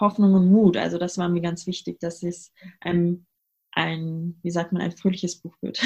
[0.00, 0.76] Hoffnung und Mut.
[0.76, 3.26] Also das war mir ganz wichtig, dass es ein,
[3.72, 5.80] ein wie sagt man, ein fröhliches Buch wird.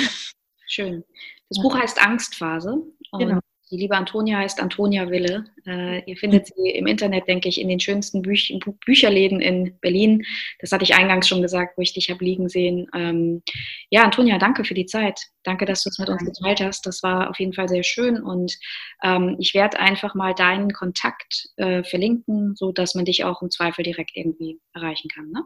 [0.67, 1.05] Schön.
[1.49, 1.63] Das ja.
[1.63, 2.83] Buch heißt Angstphase.
[3.19, 3.41] Genau.
[3.73, 5.47] Die liebe Antonia heißt Antonia Wille.
[5.67, 8.55] Äh, ihr findet sie im Internet, denke ich, in den schönsten Büch
[8.85, 10.27] Bücherläden in Berlin.
[10.61, 12.87] Das hatte ich eingangs schon gesagt, wo ich dich habe liegen sehen.
[12.95, 13.43] Ähm,
[13.89, 15.19] ja, Antonia, danke für die Zeit.
[15.43, 16.85] Danke, dass du es mit uns geteilt hast.
[16.85, 18.55] Das war auf jeden Fall sehr schön und
[19.03, 23.51] ähm, ich werde einfach mal deinen Kontakt äh, verlinken, so dass man dich auch im
[23.51, 25.31] Zweifel direkt irgendwie erreichen kann.
[25.31, 25.45] Ne?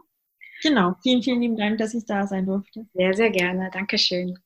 [0.63, 0.95] Genau.
[1.01, 2.85] Vielen, vielen lieben Dank, dass ich da sein durfte.
[2.93, 3.69] Sehr, sehr gerne.
[3.71, 4.37] Dankeschön.